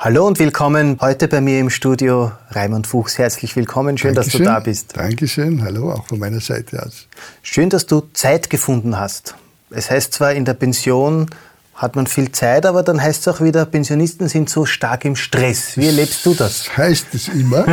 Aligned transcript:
Hallo 0.00 0.28
und 0.28 0.38
willkommen 0.38 0.96
heute 1.00 1.26
bei 1.26 1.40
mir 1.40 1.58
im 1.58 1.70
Studio 1.70 2.30
Raimund 2.50 2.86
Fuchs. 2.86 3.18
Herzlich 3.18 3.56
willkommen. 3.56 3.98
Schön, 3.98 4.14
Dankeschön. 4.14 4.44
dass 4.44 4.48
du 4.48 4.54
da 4.54 4.60
bist. 4.60 4.96
Dankeschön. 4.96 5.64
Hallo, 5.64 5.90
auch 5.90 6.06
von 6.06 6.20
meiner 6.20 6.38
Seite 6.38 6.80
aus. 6.86 7.08
Schön, 7.42 7.68
dass 7.68 7.86
du 7.86 8.02
Zeit 8.12 8.48
gefunden 8.48 8.96
hast. 8.96 9.34
Es 9.70 9.90
heißt 9.90 10.14
zwar, 10.14 10.34
in 10.34 10.44
der 10.44 10.54
Pension 10.54 11.28
hat 11.74 11.96
man 11.96 12.06
viel 12.06 12.30
Zeit, 12.30 12.64
aber 12.64 12.84
dann 12.84 13.02
heißt 13.02 13.26
es 13.26 13.28
auch 13.34 13.40
wieder, 13.40 13.66
Pensionisten 13.66 14.28
sind 14.28 14.48
so 14.48 14.66
stark 14.66 15.04
im 15.04 15.16
Stress. 15.16 15.76
Wie 15.76 15.86
erlebst 15.86 16.24
du 16.24 16.32
das? 16.32 16.66
Das 16.66 16.76
heißt 16.76 17.06
es 17.14 17.26
immer, 17.26 17.66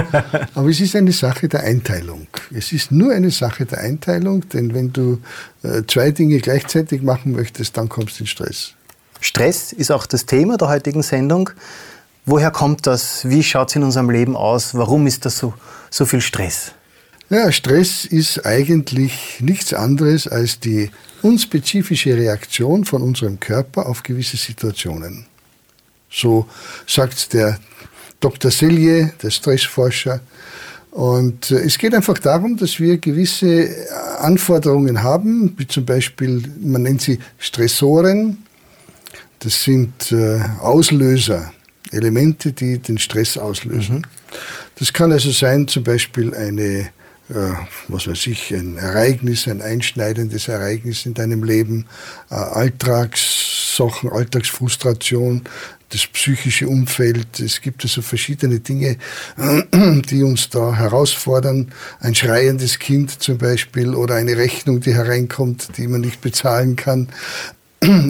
aber 0.55 0.70
es 0.70 0.80
ist 0.80 0.96
eine 0.96 1.12
Sache 1.12 1.48
der 1.48 1.60
Einteilung. 1.60 2.26
Es 2.52 2.71
ist 2.71 2.92
nur 2.92 3.14
eine 3.14 3.30
Sache 3.30 3.68
der 3.68 3.82
Einteilung, 3.82 4.50
denn 4.50 4.73
wenn 4.73 4.92
du 4.92 5.20
äh, 5.62 5.84
zwei 5.88 6.10
Dinge 6.10 6.39
gleichzeitig 6.39 7.04
machen 7.04 7.34
möchtest, 7.34 7.78
dann 7.78 7.88
kommst 7.88 8.20
du 8.20 8.23
in 8.23 8.28
Stress. 8.28 8.73
Stress 9.21 9.73
ist 9.73 9.92
auch 9.92 10.07
das 10.07 10.26
Thema 10.26 10.57
der 10.57 10.70
heutigen 10.70 11.04
Sendung. 11.04 11.52
Woher 12.26 12.50
kommt 12.50 12.88
das? 12.88 13.30
Wie 13.30 13.44
schaut 13.44 13.70
es 13.70 13.76
in 13.76 13.84
unserem 13.84 14.09
Leben 14.09 14.36
aus? 14.36 14.73
Warum 14.73 15.05
ist 15.05 15.26
das 15.26 15.38
so, 15.38 15.54
so 15.91 16.05
viel 16.05 16.22
Stress? 16.22 16.72
Ja, 17.30 17.52
Stress 17.52 18.05
ist 18.05 18.45
eigentlich 18.45 19.40
nichts 19.41 19.73
anderes 19.73 20.27
als 20.27 20.59
die 20.59 20.91
unspezifische 21.22 22.16
Reaktion 22.16 22.85
von 22.85 23.02
unserem 23.02 23.40
Körper 23.40 23.88
auf 23.88 24.04
gewisse 24.04 24.38
Situationen. 24.38 25.26
So 26.09 26.48
sagt 26.88 27.34
der 27.34 27.59
Dr. 28.20 28.49
Selye, 28.52 29.12
der 29.21 29.30
Stressforscher. 29.30 30.20
Und 30.91 31.52
äh, 31.52 31.55
es 31.55 31.77
geht 31.77 31.94
einfach 31.94 32.18
darum, 32.18 32.57
dass 32.57 32.80
wir 32.80 32.98
gewisse 32.98 33.70
Anforderungen 34.20 35.04
haben, 35.04 35.54
wie 35.57 35.68
zum 35.68 35.85
Beispiel, 35.85 36.44
man 36.62 36.84
nennt 36.84 37.02
sie 37.02 37.20
Stressoren. 37.38 38.44
Das 39.40 39.63
sind 39.63 40.12
äh, 40.12 40.40
Auslöser, 40.62 41.52
Elemente, 41.95 42.54
die 42.54 42.80
den 42.80 42.98
Stress 42.98 43.38
auslösen. 43.38 44.05
Das 44.77 44.94
kann 44.94 45.12
also 45.12 45.31
sein, 45.31 45.67
zum 45.67 45.84
Beispiel 45.84 46.34
eine 46.34 46.90
äh, 47.29 47.54
was 47.88 48.07
weiß 48.07 48.27
ich, 48.27 48.54
ein 48.54 48.77
Ereignis, 48.77 49.48
ein 49.48 49.62
einschneidendes 49.62 50.48
Ereignis 50.48 51.07
in 51.07 51.16
deinem 51.16 51.43
Leben, 51.43 51.88
äh, 52.29 52.35
Alltagssachen, 52.35 54.12
Alltagsfrustration, 54.12 55.41
das 55.90 56.07
psychische 56.07 56.68
Umfeld. 56.68 57.40
Es 57.40 57.62
gibt 57.62 57.84
also 57.84 58.01
verschiedene 58.01 58.60
Dinge, 58.60 58.98
die 60.10 60.23
uns 60.23 60.49
da 60.49 60.76
herausfordern. 60.76 61.71
Ein 61.99 62.16
schreiendes 62.16 62.79
Kind 62.79 63.21
zum 63.21 63.38
Beispiel 63.38 63.96
oder 63.96 64.16
eine 64.16 64.38
Rechnung, 64.38 64.81
die 64.81 64.94
hereinkommt, 64.94 65.78
die 65.78 65.88
man 65.88 66.01
nicht 66.01 66.22
bezahlen 66.22 66.75
kann. 66.75 67.09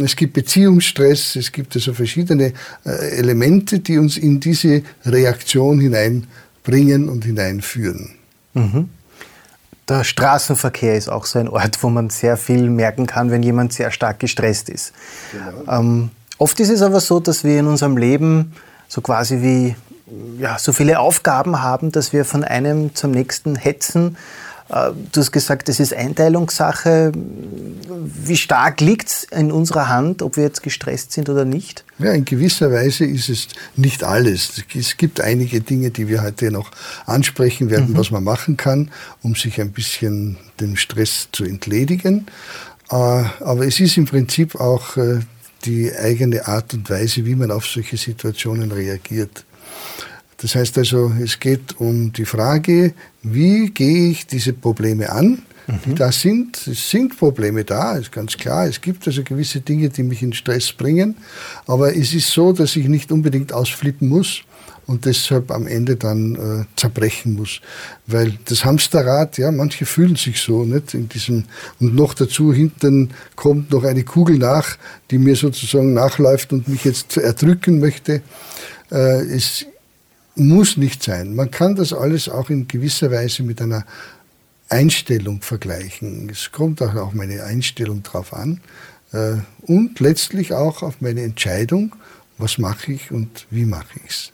Es 0.04 0.16
gibt 0.16 0.34
Beziehungsstress, 0.34 1.36
es 1.36 1.52
gibt 1.52 1.76
also 1.76 1.94
verschiedene 1.94 2.54
äh, 2.86 3.18
Elemente, 3.18 3.80
die 3.80 3.98
uns 3.98 4.18
in 4.18 4.40
diese 4.40 4.84
Reaktion 5.06 5.80
hineinbringen 5.80 7.10
und 7.10 7.26
hineinführen. 7.26 8.12
Mhm. 8.54 8.90
Der 9.88 10.04
Straßenverkehr 10.04 10.96
ist 10.96 11.10
auch 11.10 11.26
so 11.26 11.38
ein 11.38 11.48
Ort, 11.48 11.82
wo 11.84 11.90
man 11.90 12.10
sehr 12.10 12.38
viel 12.38 12.70
merken 12.70 13.06
kann, 13.06 13.30
wenn 13.30 13.44
jemand 13.44 13.72
sehr 13.74 13.92
stark 13.92 14.20
gestresst 14.20 14.70
ist. 14.70 14.94
Genau. 15.32 15.80
Ähm, 15.80 16.10
oft 16.40 16.60
ist 16.60 16.70
es 16.70 16.82
aber 16.82 17.00
so, 17.00 17.20
dass 17.20 17.44
wir 17.44 17.60
in 17.60 17.68
unserem 17.68 17.98
Leben 17.98 18.54
so 18.88 19.02
quasi 19.02 19.42
wie 19.42 19.76
ja, 20.40 20.58
so 20.58 20.72
viele 20.74 21.00
Aufgaben 21.00 21.62
haben, 21.62 21.92
dass 21.92 22.14
wir 22.14 22.26
von 22.26 22.44
einem 22.44 22.96
zum 22.96 23.12
nächsten 23.12 23.56
hetzen 23.56 24.18
du 24.68 25.20
hast 25.20 25.32
gesagt, 25.32 25.70
das 25.70 25.80
ist 25.80 25.94
Einteilungssache. 25.94 27.12
Wie 27.14 28.36
stark 28.36 28.82
liegt 28.82 29.08
es 29.10 29.24
in 29.26 29.52
unserer 29.52 29.90
Hand, 29.90 30.22
ob 30.22 30.38
wir 30.38 30.44
jetzt 30.44 30.64
gestresst 30.64 31.12
sind 31.12 31.30
oder 31.30 31.46
nicht? 31.46 31.86
Ja, 32.00 32.12
in 32.14 32.26
gewisser 32.26 32.72
Weise 32.72 33.06
ist 33.06 33.30
es 33.30 33.48
nicht 33.76 34.04
alles. 34.04 34.64
Es 34.74 34.98
gibt 34.98 35.22
einige 35.22 35.62
Dinge, 35.62 35.92
die 35.92 36.08
wir 36.08 36.24
heute 36.24 36.52
noch 36.52 36.72
ansprechen 37.06 37.70
werden, 37.70 37.92
mhm. 37.92 37.98
was 37.98 38.10
man 38.10 38.24
machen 38.24 38.58
kann, 38.58 38.92
um 39.22 39.36
sich 39.36 39.62
ein 39.62 39.72
bisschen 39.72 40.38
dem 40.60 40.76
Stress 40.76 41.30
zu 41.32 41.44
entledigen. 41.44 42.26
Äh, 42.90 42.96
aber 42.96 43.68
es 43.68 43.80
ist 43.80 43.98
im 43.98 44.06
Prinzip 44.06 44.56
auch 44.56 44.98
äh, 44.98 45.20
die 45.66 45.92
eigene 45.96 46.48
Art 46.48 46.74
und 46.74 46.90
Weise, 46.90 47.26
wie 47.26 47.36
man 47.36 47.52
auf 47.52 47.66
solche 47.66 47.98
Situationen 47.98 48.72
reagiert. 48.72 49.46
Das 50.38 50.56
heißt 50.56 50.78
also, 50.78 51.12
es 51.24 51.40
geht 51.40 51.80
um 51.80 52.12
die 52.12 52.26
Frage, 52.26 52.94
wie 53.24 53.70
gehe 53.70 54.10
ich 54.10 54.28
diese 54.28 54.54
Probleme 54.54 55.10
an, 55.10 55.42
die 55.68 55.92
mhm. 55.92 55.96
da 55.96 56.12
sind. 56.12 56.68
Es 56.68 56.90
sind 56.90 57.18
Probleme 57.18 57.64
da, 57.64 57.96
ist 57.96 58.12
ganz 58.12 58.38
klar. 58.38 58.68
Es 58.68 58.82
gibt 58.82 59.08
also 59.08 59.24
gewisse 59.24 59.62
Dinge, 59.62 59.90
die 59.90 60.04
mich 60.04 60.22
in 60.22 60.34
Stress 60.34 60.72
bringen. 60.74 61.16
Aber 61.66 61.96
es 61.96 62.14
ist 62.14 62.32
so, 62.32 62.52
dass 62.52 62.76
ich 62.76 62.88
nicht 62.88 63.12
unbedingt 63.12 63.54
ausflippen 63.54 64.08
muss 64.08 64.44
und 64.86 65.06
deshalb 65.06 65.52
am 65.52 65.66
Ende 65.66 65.96
dann 65.96 66.36
äh, 66.36 66.66
zerbrechen 66.76 67.34
muss. 67.34 67.62
Weil 68.06 68.38
das 68.46 68.64
Hamsterrad, 68.64 69.38
ja, 69.38 69.52
manche 69.52 69.86
fühlen 69.86 70.16
sich 70.16 70.40
so, 70.40 70.64
nicht? 70.64 70.94
In 70.94 71.10
diesem, 71.10 71.46
und 71.80 71.96
noch 71.96 72.14
dazu 72.14 72.54
hinten 72.54 73.10
kommt 73.36 73.72
noch 73.72 73.84
eine 73.84 74.04
Kugel 74.04 74.38
nach, 74.38 74.78
die 75.10 75.18
mir 75.18 75.36
sozusagen 75.36 75.94
nachläuft 75.94 76.54
und 76.54 76.68
mich 76.68 76.84
jetzt 76.84 77.18
erdrücken 77.18 77.80
möchte. 77.80 78.22
Äh, 78.92 79.24
es 79.26 79.66
muss 80.36 80.78
nicht 80.78 81.04
sein. 81.04 81.36
Man 81.36 81.52
kann 81.52 81.76
das 81.76 81.94
alles 81.94 82.30
auch 82.30 82.50
in 82.50 82.68
gewisser 82.68 83.12
Weise 83.12 83.44
mit 83.44 83.62
einer 83.62 83.86
Einstellung 84.70 85.42
vergleichen. 85.42 86.30
Es 86.30 86.52
kommt 86.52 86.82
auch 86.82 86.96
auf 86.96 87.14
meine 87.14 87.44
Einstellung 87.44 88.04
drauf 88.04 88.34
an 88.34 88.62
äh, 89.14 89.36
und 89.62 90.00
letztlich 90.00 90.54
auch 90.54 90.82
auf 90.82 91.02
meine 91.02 91.22
Entscheidung, 91.22 91.96
was 92.38 92.58
mache 92.58 92.94
ich 92.94 93.12
und 93.12 93.48
wie 93.50 93.66
mache 93.66 94.00
ich 94.04 94.10
es. 94.10 94.32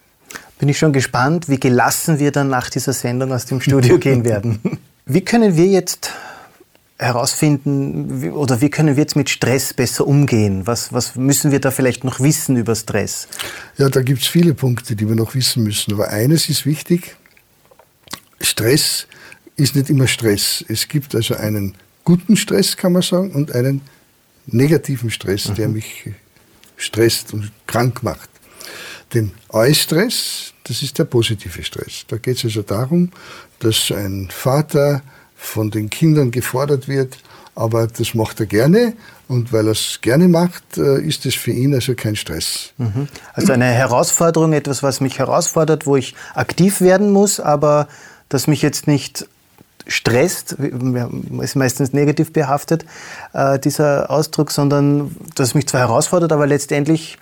Bin 0.60 0.70
ich 0.70 0.78
schon 0.78 0.94
gespannt, 0.94 1.50
wie 1.50 1.60
gelassen 1.60 2.20
wir 2.20 2.32
dann 2.32 2.48
nach 2.48 2.70
dieser 2.70 2.94
Sendung 2.94 3.32
aus 3.34 3.46
dem 3.46 3.62
Studio 3.62 3.98
gehen 3.98 4.24
werden. 4.24 4.60
Wie 5.08 5.22
können 5.22 5.58
wir 5.58 5.66
jetzt 5.66 6.12
herausfinden 7.02 8.32
oder 8.32 8.62
wie 8.62 8.70
können 8.70 8.96
wir 8.96 9.02
jetzt 9.04 9.16
mit 9.16 9.30
Stress 9.30 9.74
besser 9.74 10.06
umgehen? 10.06 10.68
Was, 10.68 10.94
was 10.94 11.16
müssen 11.16 11.52
wir 11.52 11.60
da 11.60 11.72
vielleicht 11.72 12.04
noch 12.04 12.20
wissen 12.20 12.56
über 12.58 12.76
Stress? 12.76 13.28
Ja, 13.78 13.90
da 13.90 14.02
gibt 14.02 14.22
es 14.22 14.28
viele 14.28 14.54
Punkte, 14.54 14.96
die 14.96 15.08
wir 15.08 15.16
noch 15.16 15.34
wissen 15.34 15.64
müssen. 15.64 15.94
Aber 15.94 16.10
eines 16.10 16.48
ist 16.48 16.66
wichtig, 16.66 17.16
Stress 18.40 19.08
ist 19.56 19.76
nicht 19.76 19.90
immer 19.90 20.08
Stress. 20.08 20.64
Es 20.68 20.88
gibt 20.88 21.16
also 21.16 21.36
einen 21.36 21.76
guten 22.04 22.38
Stress, 22.38 22.78
kann 22.78 22.94
man 22.94 23.02
sagen, 23.02 23.32
und 23.32 23.52
einen 23.52 23.82
negativen 24.46 25.10
Stress, 25.10 25.50
mhm. 25.50 25.56
der 25.56 25.68
mich 25.70 26.10
stresst 26.78 27.34
und 27.34 27.52
krank 27.68 28.04
macht. 28.04 28.30
Den 29.14 29.32
Eustress, 29.50 30.54
das 30.64 30.84
ist 30.84 31.00
der 31.00 31.06
positive 31.06 31.64
Stress. 31.64 32.06
Da 32.08 32.18
geht 32.18 32.38
es 32.38 32.46
also 32.46 32.62
darum, 32.62 33.12
dass 33.60 33.92
ein 33.92 34.30
Vater 34.32 35.02
von 35.42 35.72
den 35.72 35.90
Kindern 35.90 36.32
gefordert 36.32 36.88
wird, 36.88 37.18
aber 37.56 37.88
das 37.88 38.14
macht 38.14 38.40
er 38.40 38.46
gerne 38.46 38.94
und 39.28 39.52
weil 39.52 39.66
er 39.66 39.72
es 39.72 40.00
gerne 40.02 40.28
macht, 40.28 40.78
äh, 40.78 41.02
ist 41.02 41.26
es 41.26 41.36
für 41.36 41.52
ihn 41.52 41.74
also 41.74 41.96
kein 41.96 42.16
Stress. 42.16 42.74
Mhm. 42.78 43.08
Also 43.34 43.52
eine 43.52 43.66
Herausforderung, 43.66 44.54
etwas, 44.54 44.84
was 44.84 45.02
mich 45.02 45.20
herausfordert, 45.20 45.86
wo 45.86 45.96
ich 45.96 46.16
aktiv 46.36 46.80
werden 46.80 47.12
muss, 47.12 47.40
aber 47.40 47.88
das 48.30 48.48
mich 48.48 48.62
jetzt 48.62 48.88
nicht 48.88 49.28
stresst, 49.88 50.54
ist 50.54 51.56
meistens 51.56 51.92
negativ 51.92 52.32
behaftet, 52.32 52.86
äh, 53.34 53.58
dieser 53.58 54.12
Ausdruck, 54.12 54.52
sondern 54.52 55.16
das 55.36 55.56
mich 55.56 55.68
zwar 55.68 55.82
herausfordert, 55.82 56.32
aber 56.32 56.46
letztendlich 56.46 57.18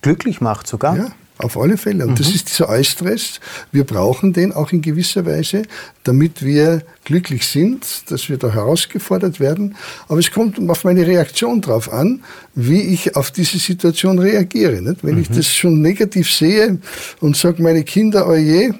glücklich 0.00 0.40
macht 0.40 0.66
sogar. 0.66 0.96
Ja. 0.96 1.06
Auf 1.38 1.56
alle 1.56 1.76
Fälle. 1.76 2.04
Und 2.04 2.12
mhm. 2.12 2.16
das 2.16 2.34
ist 2.34 2.48
dieser 2.48 2.68
Eustress. 2.68 3.40
Wir 3.70 3.84
brauchen 3.84 4.32
den 4.32 4.52
auch 4.52 4.72
in 4.72 4.82
gewisser 4.82 5.24
Weise, 5.24 5.62
damit 6.02 6.44
wir 6.44 6.82
glücklich 7.04 7.46
sind, 7.46 8.10
dass 8.10 8.28
wir 8.28 8.38
da 8.38 8.52
herausgefordert 8.52 9.38
werden. 9.38 9.76
Aber 10.08 10.18
es 10.18 10.32
kommt 10.32 10.58
auf 10.68 10.84
meine 10.84 11.06
Reaktion 11.06 11.60
drauf 11.60 11.92
an, 11.92 12.22
wie 12.54 12.80
ich 12.80 13.14
auf 13.14 13.30
diese 13.30 13.58
Situation 13.58 14.18
reagiere. 14.18 14.82
Nicht? 14.82 15.04
Wenn 15.04 15.14
mhm. 15.14 15.22
ich 15.22 15.28
das 15.28 15.46
schon 15.46 15.80
negativ 15.80 16.32
sehe 16.32 16.78
und 17.20 17.36
sage, 17.36 17.62
meine 17.62 17.84
Kinder, 17.84 18.26
oje, 18.26 18.74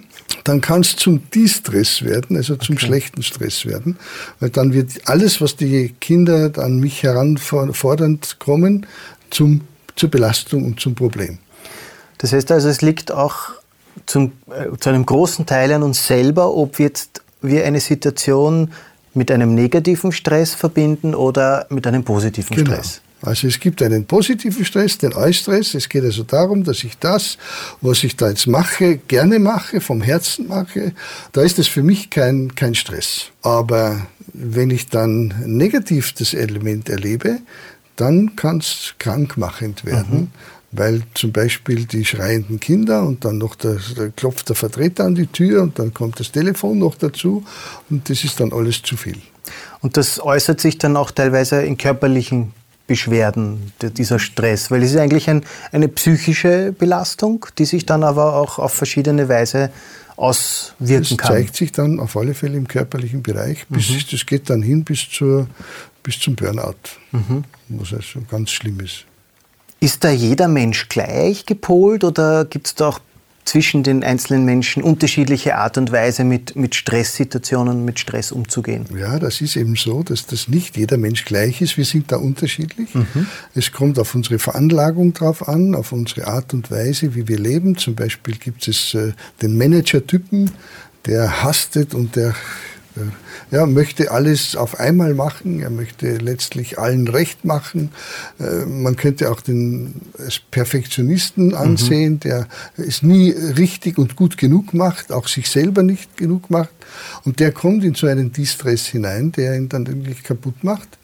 dann 0.44 0.60
kann 0.60 0.80
es 0.80 0.96
zum 0.96 1.30
Distress 1.30 2.02
werden, 2.02 2.36
also 2.36 2.56
zum 2.56 2.76
okay. 2.76 2.86
schlechten 2.86 3.22
Stress 3.22 3.66
werden, 3.66 3.98
weil 4.40 4.50
dann 4.50 4.72
wird 4.72 4.90
alles, 5.04 5.40
was 5.40 5.56
die 5.56 5.94
Kinder 6.00 6.50
an 6.56 6.80
mich 6.80 7.02
heranfordernd 7.02 8.38
kommen, 8.38 8.86
zum, 9.30 9.62
zur 9.96 10.10
Belastung 10.10 10.64
und 10.64 10.80
zum 10.80 10.94
Problem. 10.94 11.38
Das 12.18 12.32
heißt 12.32 12.50
also, 12.52 12.68
es 12.68 12.82
liegt 12.82 13.12
auch 13.12 13.50
zum, 14.06 14.32
äh, 14.50 14.76
zu 14.78 14.88
einem 14.88 15.06
großen 15.06 15.46
Teil 15.46 15.72
an 15.72 15.82
uns 15.82 16.06
selber, 16.06 16.54
ob 16.54 16.78
jetzt 16.78 17.22
wir 17.40 17.64
eine 17.64 17.80
Situation 17.80 18.72
mit 19.14 19.30
einem 19.30 19.54
negativen 19.54 20.12
Stress 20.12 20.54
verbinden 20.54 21.14
oder 21.14 21.66
mit 21.70 21.86
einem 21.86 22.04
positiven 22.04 22.56
genau. 22.56 22.72
Stress. 22.72 23.00
Also 23.20 23.48
es 23.48 23.58
gibt 23.58 23.82
einen 23.82 24.06
positiven 24.06 24.64
Stress, 24.64 24.98
den 24.98 25.12
Eustress. 25.12 25.74
Es 25.74 25.88
geht 25.88 26.04
also 26.04 26.22
darum, 26.22 26.62
dass 26.62 26.84
ich 26.84 26.98
das, 26.98 27.36
was 27.80 28.04
ich 28.04 28.16
da 28.16 28.28
jetzt 28.28 28.46
mache, 28.46 28.98
gerne 29.08 29.40
mache, 29.40 29.80
vom 29.80 30.00
Herzen 30.02 30.46
mache. 30.46 30.92
Da 31.32 31.42
ist 31.42 31.58
es 31.58 31.66
für 31.66 31.82
mich 31.82 32.10
kein, 32.10 32.54
kein 32.54 32.76
Stress. 32.76 33.26
Aber 33.42 34.06
wenn 34.32 34.70
ich 34.70 34.86
dann 34.86 35.34
negativ 35.46 36.12
das 36.12 36.32
Element 36.32 36.88
erlebe, 36.88 37.38
dann 37.96 38.36
kann 38.36 38.58
es 38.58 38.94
krankmachend 39.00 39.84
werden. 39.84 40.30
Weil 40.70 41.02
zum 41.14 41.32
Beispiel 41.32 41.86
die 41.86 42.04
schreienden 42.04 42.60
Kinder 42.60 43.02
und 43.02 43.24
dann 43.24 43.38
noch 43.38 43.54
der, 43.54 43.78
der 43.96 44.10
klopft 44.10 44.48
der 44.48 44.56
Vertreter 44.56 45.04
an 45.04 45.14
die 45.14 45.26
Tür 45.26 45.62
und 45.62 45.78
dann 45.78 45.94
kommt 45.94 46.20
das 46.20 46.30
Telefon 46.30 46.78
noch 46.78 46.94
dazu 46.94 47.44
und 47.88 48.08
das 48.10 48.24
ist 48.24 48.40
dann 48.40 48.52
alles 48.52 48.82
zu 48.82 48.96
viel. 48.96 49.18
Und 49.80 49.96
das 49.96 50.20
äußert 50.20 50.60
sich 50.60 50.76
dann 50.78 50.96
auch 50.96 51.10
teilweise 51.10 51.62
in 51.62 51.78
körperlichen 51.78 52.52
Beschwerden, 52.86 53.72
dieser 53.82 54.18
Stress, 54.18 54.70
weil 54.70 54.82
es 54.82 54.92
ist 54.92 54.96
eigentlich 54.96 55.28
ein, 55.28 55.44
eine 55.72 55.88
psychische 55.88 56.72
Belastung, 56.72 57.46
die 57.58 57.66
sich 57.66 57.84
dann 57.84 58.02
aber 58.02 58.34
auch 58.34 58.58
auf 58.58 58.72
verschiedene 58.72 59.28
Weise 59.28 59.70
auswirken 60.16 61.02
das 61.02 61.08
kann. 61.10 61.16
Das 61.18 61.26
zeigt 61.28 61.56
sich 61.56 61.72
dann 61.72 62.00
auf 62.00 62.16
alle 62.16 62.34
Fälle 62.34 62.56
im 62.56 62.66
körperlichen 62.66 63.22
Bereich. 63.22 63.66
Bis, 63.68 63.90
mhm. 63.90 63.98
Das 64.10 64.24
geht 64.24 64.48
dann 64.48 64.62
hin 64.62 64.84
bis, 64.84 65.08
zur, 65.08 65.48
bis 66.02 66.18
zum 66.18 66.34
Burnout, 66.34 66.74
mhm. 67.12 67.44
was 67.68 67.92
also 67.92 68.20
ganz 68.28 68.50
schlimm 68.50 68.80
ist. 68.80 69.04
Ist 69.80 70.02
da 70.04 70.10
jeder 70.10 70.48
Mensch 70.48 70.88
gleich 70.88 71.46
gepolt 71.46 72.04
oder 72.04 72.44
gibt 72.44 72.66
es 72.66 72.74
da 72.74 72.88
auch 72.88 73.00
zwischen 73.48 73.82
den 73.82 74.04
einzelnen 74.04 74.44
Menschen 74.44 74.82
unterschiedliche 74.82 75.56
Art 75.56 75.78
und 75.78 75.90
Weise, 75.90 76.22
mit, 76.22 76.54
mit 76.54 76.74
Stresssituationen, 76.74 77.84
mit 77.84 77.98
Stress 77.98 78.30
umzugehen? 78.30 78.84
Ja, 78.94 79.18
das 79.18 79.40
ist 79.40 79.56
eben 79.56 79.74
so, 79.74 80.02
dass 80.02 80.26
das 80.26 80.48
nicht 80.48 80.76
jeder 80.76 80.98
Mensch 80.98 81.24
gleich 81.24 81.62
ist. 81.62 81.78
Wir 81.78 81.86
sind 81.86 82.12
da 82.12 82.16
unterschiedlich. 82.16 82.94
Mhm. 82.94 83.26
Es 83.54 83.72
kommt 83.72 83.98
auf 83.98 84.14
unsere 84.14 84.38
Veranlagung 84.38 85.14
drauf 85.14 85.48
an, 85.48 85.74
auf 85.74 85.92
unsere 85.92 86.26
Art 86.26 86.52
und 86.52 86.70
Weise, 86.70 87.14
wie 87.14 87.26
wir 87.26 87.38
leben. 87.38 87.76
Zum 87.76 87.94
Beispiel 87.94 88.34
gibt 88.36 88.68
es 88.68 88.92
äh, 88.92 89.12
den 89.40 89.56
Manager-Typen, 89.56 90.50
der 91.06 91.42
hastet 91.42 91.94
und 91.94 92.16
der 92.16 92.34
ja, 93.50 93.66
möchte 93.66 94.10
alles 94.10 94.56
auf 94.56 94.78
einmal 94.78 95.14
machen, 95.14 95.60
er 95.60 95.70
möchte 95.70 96.16
letztlich 96.16 96.78
allen 96.78 97.08
recht 97.08 97.44
machen. 97.44 97.90
Äh, 98.38 98.66
man 98.66 98.96
könnte 98.96 99.30
auch 99.30 99.40
den 99.40 100.00
Perfektionisten 100.50 101.48
mhm. 101.48 101.54
ansehen, 101.54 102.12
mhm. 102.14 102.20
der 102.20 102.48
es 102.76 103.02
nie 103.02 103.30
richtig 103.30 103.98
und 103.98 104.16
gut 104.16 104.36
genug 104.36 104.74
macht, 104.74 105.12
auch 105.12 105.28
sich 105.28 105.48
selber 105.50 105.82
nicht 105.82 106.16
genug 106.16 106.50
macht. 106.50 106.70
Und 107.24 107.40
der 107.40 107.52
kommt 107.52 107.84
in 107.84 107.94
so 107.94 108.06
einen 108.06 108.32
Distress 108.32 108.86
hinein, 108.86 109.32
der 109.32 109.56
ihn 109.56 109.68
dann 109.68 109.86
wirklich 109.86 110.22
kaputt 110.22 110.64
macht. 110.64 110.98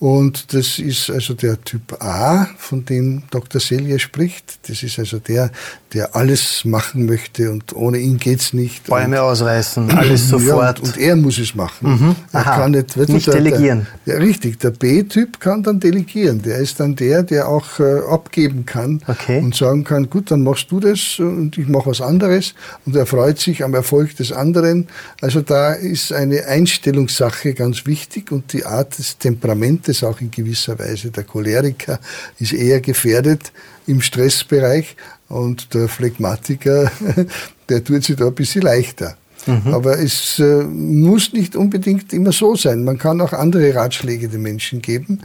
Und 0.00 0.54
das 0.54 0.78
ist 0.78 1.10
also 1.10 1.34
der 1.34 1.60
Typ 1.64 2.00
A, 2.00 2.46
von 2.56 2.84
dem 2.84 3.24
Dr. 3.30 3.60
Selye 3.60 3.98
spricht. 3.98 4.60
Das 4.68 4.84
ist 4.84 4.96
also 5.00 5.18
der, 5.18 5.50
der 5.92 6.14
alles 6.14 6.64
machen 6.64 7.04
möchte 7.06 7.50
und 7.50 7.74
ohne 7.74 7.98
ihn 7.98 8.18
geht's 8.18 8.52
nicht. 8.52 8.86
Bäume 8.86 9.20
und, 9.20 9.30
ausreißen, 9.30 9.90
alles 9.90 10.28
sofort. 10.28 10.78
Ja, 10.78 10.84
und, 10.84 10.94
und, 10.94 10.98
er 10.98 11.16
muss 11.16 11.38
es 11.38 11.56
machen. 11.56 11.90
Mhm. 11.90 12.16
Er 12.32 12.40
Aha. 12.40 12.56
kann 12.56 12.70
nicht, 12.70 12.96
nicht 12.96 13.26
der, 13.26 13.34
delegieren. 13.34 13.88
Der, 14.06 14.14
ja, 14.14 14.20
richtig, 14.20 14.60
der 14.60 14.70
B-Typ 14.70 15.40
kann 15.40 15.64
dann 15.64 15.80
delegieren. 15.80 16.42
Der 16.42 16.58
ist 16.58 16.78
dann 16.78 16.94
der, 16.94 17.24
der 17.24 17.48
auch 17.48 17.80
äh, 17.80 18.00
abgeben 18.08 18.66
kann 18.66 19.02
okay. 19.08 19.40
und 19.40 19.56
sagen 19.56 19.82
kann, 19.82 20.08
gut, 20.08 20.30
dann 20.30 20.44
machst 20.44 20.70
du 20.70 20.78
das 20.78 21.18
und 21.18 21.58
ich 21.58 21.66
mache 21.66 21.90
was 21.90 22.00
anderes. 22.00 22.54
Und 22.86 22.94
er 22.94 23.06
freut 23.06 23.40
sich 23.40 23.64
am 23.64 23.74
Erfolg 23.74 24.14
des 24.16 24.30
anderen. 24.30 24.86
Also 25.20 25.40
da 25.40 25.72
ist 25.72 26.12
eine 26.12 26.44
Einstellungssache 26.46 27.54
ganz 27.54 27.84
wichtig 27.84 28.30
und 28.30 28.52
die 28.52 28.64
Art 28.64 28.96
des 28.96 29.18
Temperaments 29.18 29.87
es 29.88 30.04
auch 30.04 30.20
in 30.20 30.30
gewisser 30.30 30.78
Weise. 30.78 31.10
Der 31.10 31.24
Choleriker 31.24 31.98
ist 32.38 32.52
eher 32.52 32.80
gefährdet 32.80 33.52
im 33.86 34.00
Stressbereich 34.00 34.96
und 35.28 35.74
der 35.74 35.88
Phlegmatiker, 35.88 36.90
der 37.68 37.84
tut 37.84 38.04
sich 38.04 38.16
da 38.16 38.26
ein 38.26 38.34
bisschen 38.34 38.62
leichter. 38.62 39.16
Mhm. 39.46 39.72
Aber 39.72 39.98
es 39.98 40.38
äh, 40.38 40.62
muss 40.64 41.32
nicht 41.32 41.56
unbedingt 41.56 42.12
immer 42.12 42.32
so 42.32 42.54
sein. 42.54 42.84
Man 42.84 42.98
kann 42.98 43.20
auch 43.20 43.32
andere 43.32 43.74
Ratschläge 43.74 44.28
den 44.28 44.42
Menschen 44.42 44.82
geben. 44.82 45.20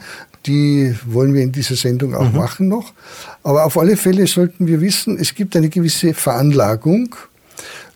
Die 0.46 0.96
wollen 1.06 1.34
wir 1.34 1.42
in 1.42 1.52
dieser 1.52 1.76
Sendung 1.76 2.16
auch 2.16 2.32
mhm. 2.32 2.38
machen 2.38 2.68
noch. 2.68 2.94
Aber 3.44 3.66
auf 3.66 3.78
alle 3.78 3.98
Fälle 3.98 4.28
sollten 4.28 4.68
wir 4.68 4.82
wissen, 4.82 5.18
es 5.18 5.36
gibt 5.36 5.56
eine 5.56 5.70
gewisse 5.70 6.14
Veranlagung. 6.14 7.16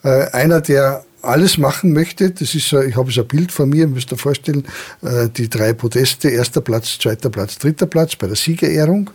Äh, 0.04 0.32
einer, 0.32 0.62
der 0.62 1.04
alles 1.28 1.58
machen 1.58 1.94
möchte. 1.94 2.32
Das 2.32 2.56
ist, 2.56 2.74
ich 2.74 2.96
habe 2.96 3.12
so 3.12 3.22
ein 3.22 3.28
Bild 3.28 3.52
von 3.52 3.70
mir, 3.70 3.88
müsst 3.88 4.12
ihr 4.12 4.18
vorstellen, 4.18 4.66
äh, 5.02 5.30
die 5.30 5.50
drei 5.50 5.74
Podeste, 5.74 6.30
erster 6.30 6.62
Platz, 6.62 6.98
zweiter 7.00 7.30
Platz, 7.30 7.58
dritter 7.58 7.86
Platz 7.86 8.16
bei 8.16 8.28
der 8.28 8.36
Siegerehrung. 8.36 9.10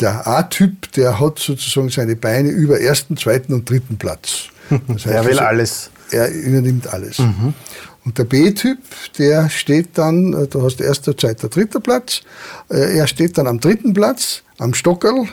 Der 0.00 0.26
A-Typ, 0.26 0.92
der 0.92 1.18
hat 1.20 1.38
sozusagen 1.38 1.88
seine 1.88 2.16
Beine 2.16 2.50
über 2.50 2.80
ersten, 2.80 3.16
zweiten 3.16 3.54
und 3.54 3.68
dritten 3.68 3.96
Platz. 3.96 4.48
Das 4.88 5.06
heißt, 5.06 5.06
er 5.06 5.24
will 5.24 5.38
also, 5.38 5.44
alles. 5.44 5.90
Er 6.10 6.30
übernimmt 6.32 6.86
alles. 6.88 7.18
Mhm. 7.18 7.54
Und 8.04 8.18
der 8.18 8.24
B-Typ, 8.24 8.78
der 9.18 9.50
steht 9.50 9.90
dann, 9.94 10.32
äh, 10.32 10.46
du 10.46 10.62
hast 10.62 10.80
erster, 10.80 11.16
zweiter, 11.16 11.48
dritter 11.48 11.80
Platz, 11.80 12.22
äh, 12.68 12.96
er 12.98 13.06
steht 13.06 13.36
dann 13.36 13.46
am 13.46 13.60
dritten 13.60 13.92
Platz, 13.92 14.42
am 14.58 14.74
Stockerl, 14.74 15.28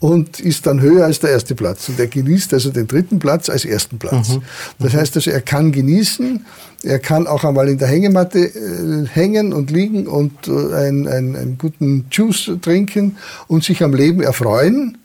und 0.00 0.40
ist 0.40 0.66
dann 0.66 0.80
höher 0.80 1.04
als 1.04 1.20
der 1.20 1.30
erste 1.30 1.54
Platz. 1.54 1.88
Und 1.88 1.98
er 1.98 2.06
genießt 2.06 2.52
also 2.52 2.70
den 2.70 2.86
dritten 2.86 3.18
Platz 3.18 3.48
als 3.48 3.64
ersten 3.64 3.98
Platz. 3.98 4.30
Mhm. 4.30 4.42
Das 4.78 4.94
heißt 4.94 5.16
also, 5.16 5.30
er 5.30 5.40
kann 5.40 5.72
genießen, 5.72 6.44
er 6.82 6.98
kann 6.98 7.26
auch 7.26 7.44
einmal 7.44 7.68
in 7.68 7.78
der 7.78 7.88
Hängematte 7.88 8.38
äh, 8.38 9.06
hängen 9.08 9.52
und 9.52 9.70
liegen 9.70 10.06
und 10.06 10.48
äh, 10.48 10.74
einen, 10.74 11.08
einen, 11.08 11.36
einen 11.36 11.58
guten 11.58 12.06
Juice 12.10 12.50
trinken 12.60 13.16
und 13.46 13.64
sich 13.64 13.82
am 13.82 13.94
Leben 13.94 14.20
erfreuen 14.20 14.98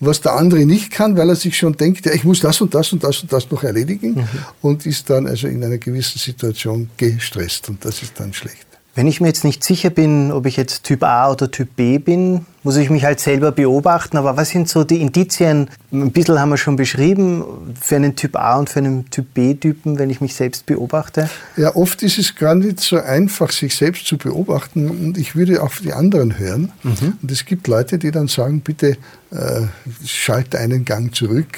was 0.00 0.22
der 0.22 0.32
andere 0.32 0.64
nicht 0.64 0.90
kann, 0.90 1.16
weil 1.16 1.28
er 1.28 1.36
sich 1.36 1.56
schon 1.56 1.76
denkt, 1.76 2.06
ja, 2.06 2.12
ich 2.12 2.24
muss 2.24 2.40
das 2.40 2.60
und 2.62 2.74
das 2.74 2.90
und 2.92 3.04
das 3.04 3.20
und 3.20 3.30
das 3.30 3.50
noch 3.50 3.62
erledigen 3.62 4.14
mhm. 4.14 4.28
und 4.62 4.86
ist 4.86 5.10
dann 5.10 5.26
also 5.26 5.46
in 5.46 5.62
einer 5.62 5.76
gewissen 5.76 6.18
Situation 6.18 6.88
gestresst 6.96 7.68
und 7.68 7.84
das 7.84 8.02
ist 8.02 8.18
dann 8.18 8.32
schlecht. 8.32 8.66
Wenn 9.00 9.06
ich 9.06 9.22
mir 9.22 9.28
jetzt 9.28 9.44
nicht 9.44 9.64
sicher 9.64 9.88
bin, 9.88 10.30
ob 10.30 10.44
ich 10.44 10.58
jetzt 10.58 10.84
Typ 10.84 11.04
A 11.04 11.32
oder 11.32 11.50
Typ 11.50 11.74
B 11.74 11.96
bin, 11.96 12.44
muss 12.62 12.76
ich 12.76 12.90
mich 12.90 13.02
halt 13.02 13.18
selber 13.18 13.50
beobachten. 13.50 14.18
Aber 14.18 14.36
was 14.36 14.50
sind 14.50 14.68
so 14.68 14.84
die 14.84 15.00
Indizien? 15.00 15.70
Ein 15.90 16.12
bisschen 16.12 16.38
haben 16.38 16.50
wir 16.50 16.58
schon 16.58 16.76
beschrieben, 16.76 17.42
für 17.80 17.96
einen 17.96 18.14
Typ 18.14 18.36
A 18.36 18.58
und 18.58 18.68
für 18.68 18.80
einen 18.80 19.08
Typ 19.08 19.32
B-Typen, 19.32 19.98
wenn 19.98 20.10
ich 20.10 20.20
mich 20.20 20.34
selbst 20.34 20.66
beobachte. 20.66 21.30
Ja, 21.56 21.74
oft 21.76 22.02
ist 22.02 22.18
es 22.18 22.34
gar 22.34 22.54
nicht 22.54 22.80
so 22.80 22.98
einfach, 22.98 23.52
sich 23.52 23.74
selbst 23.74 24.06
zu 24.06 24.18
beobachten. 24.18 24.90
Und 24.90 25.16
ich 25.16 25.34
würde 25.34 25.62
auf 25.62 25.80
die 25.80 25.94
anderen 25.94 26.38
hören. 26.38 26.70
Mhm. 26.82 27.14
Und 27.22 27.30
es 27.30 27.46
gibt 27.46 27.68
Leute, 27.68 27.96
die 27.96 28.10
dann 28.10 28.28
sagen, 28.28 28.60
bitte 28.60 28.98
äh, 29.30 29.62
schalte 30.04 30.58
einen 30.58 30.84
Gang 30.84 31.14
zurück. 31.14 31.56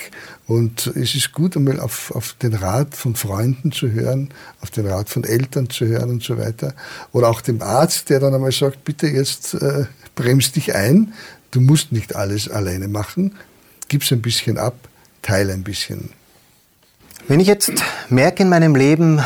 Und 0.53 0.87
es 0.89 1.15
ist 1.15 1.33
gut, 1.33 1.57
einmal 1.57 1.81
auf, 1.81 2.11
auf 2.15 2.35
den 2.35 2.53
Rat 2.53 2.95
von 2.95 3.17
Freunden 3.17 3.73
zu 3.73 3.91
hören, 3.91 4.29
auf 4.61 4.71
den 4.71 4.87
Rat 4.87 5.09
von 5.09 5.25
Eltern 5.25 5.71
zu 5.71 5.87
hören 5.87 6.11
und 6.11 6.23
so 6.23 6.37
weiter. 6.37 6.75
Oder 7.13 7.31
auch 7.31 7.41
dem 7.41 7.63
Arzt, 7.63 8.11
der 8.11 8.21
dann 8.21 8.35
einmal 8.35 8.53
sagt, 8.53 8.85
bitte 8.85 9.07
jetzt 9.07 9.55
äh, 9.55 9.87
bremst 10.15 10.57
dich 10.57 10.75
ein, 10.75 11.15
du 11.53 11.63
musst 11.63 11.91
nicht 11.91 12.17
alles 12.17 12.51
alleine 12.51 12.89
machen, 12.89 13.35
gib's 13.89 14.13
ein 14.13 14.21
bisschen 14.21 14.59
ab, 14.59 14.75
teile 15.23 15.55
ein 15.55 15.63
bisschen. 15.63 16.11
Wenn 17.29 17.41
ich 17.41 17.49
jetzt 17.49 17.73
merke 18.11 18.43
in 18.43 18.51
meinem 18.51 18.75
Leben, 18.75 19.23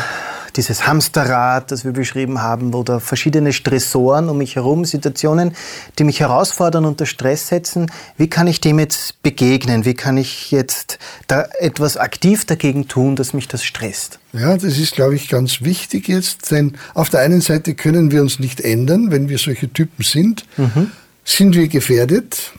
dieses 0.57 0.87
Hamsterrad, 0.87 1.71
das 1.71 1.85
wir 1.85 1.91
beschrieben 1.91 2.41
haben, 2.41 2.73
oder 2.73 2.99
verschiedene 2.99 3.53
Stressoren 3.53 4.27
um 4.27 4.39
mich 4.39 4.55
herum, 4.55 4.83
Situationen, 4.83 5.55
die 5.97 6.03
mich 6.03 6.19
herausfordern, 6.19 6.85
unter 6.85 7.05
Stress 7.05 7.47
setzen. 7.47 7.91
Wie 8.17 8.29
kann 8.29 8.47
ich 8.47 8.59
dem 8.59 8.79
jetzt 8.79 9.21
begegnen? 9.21 9.85
Wie 9.85 9.93
kann 9.93 10.17
ich 10.17 10.51
jetzt 10.51 10.97
da 11.27 11.43
etwas 11.59 11.95
aktiv 11.95 12.45
dagegen 12.45 12.87
tun, 12.87 13.15
dass 13.15 13.33
mich 13.33 13.47
das 13.47 13.63
stresst? 13.63 14.19
Ja, 14.33 14.57
das 14.57 14.77
ist, 14.77 14.95
glaube 14.95 15.15
ich, 15.15 15.29
ganz 15.29 15.61
wichtig 15.61 16.07
jetzt, 16.07 16.51
denn 16.51 16.77
auf 16.93 17.09
der 17.09 17.21
einen 17.21 17.41
Seite 17.41 17.75
können 17.75 18.11
wir 18.11 18.21
uns 18.21 18.39
nicht 18.39 18.59
ändern, 18.59 19.11
wenn 19.11 19.29
wir 19.29 19.37
solche 19.37 19.71
Typen 19.71 20.03
sind, 20.03 20.45
mhm. 20.57 20.91
sind 21.23 21.55
wir 21.55 21.67
gefährdet, 21.67 22.51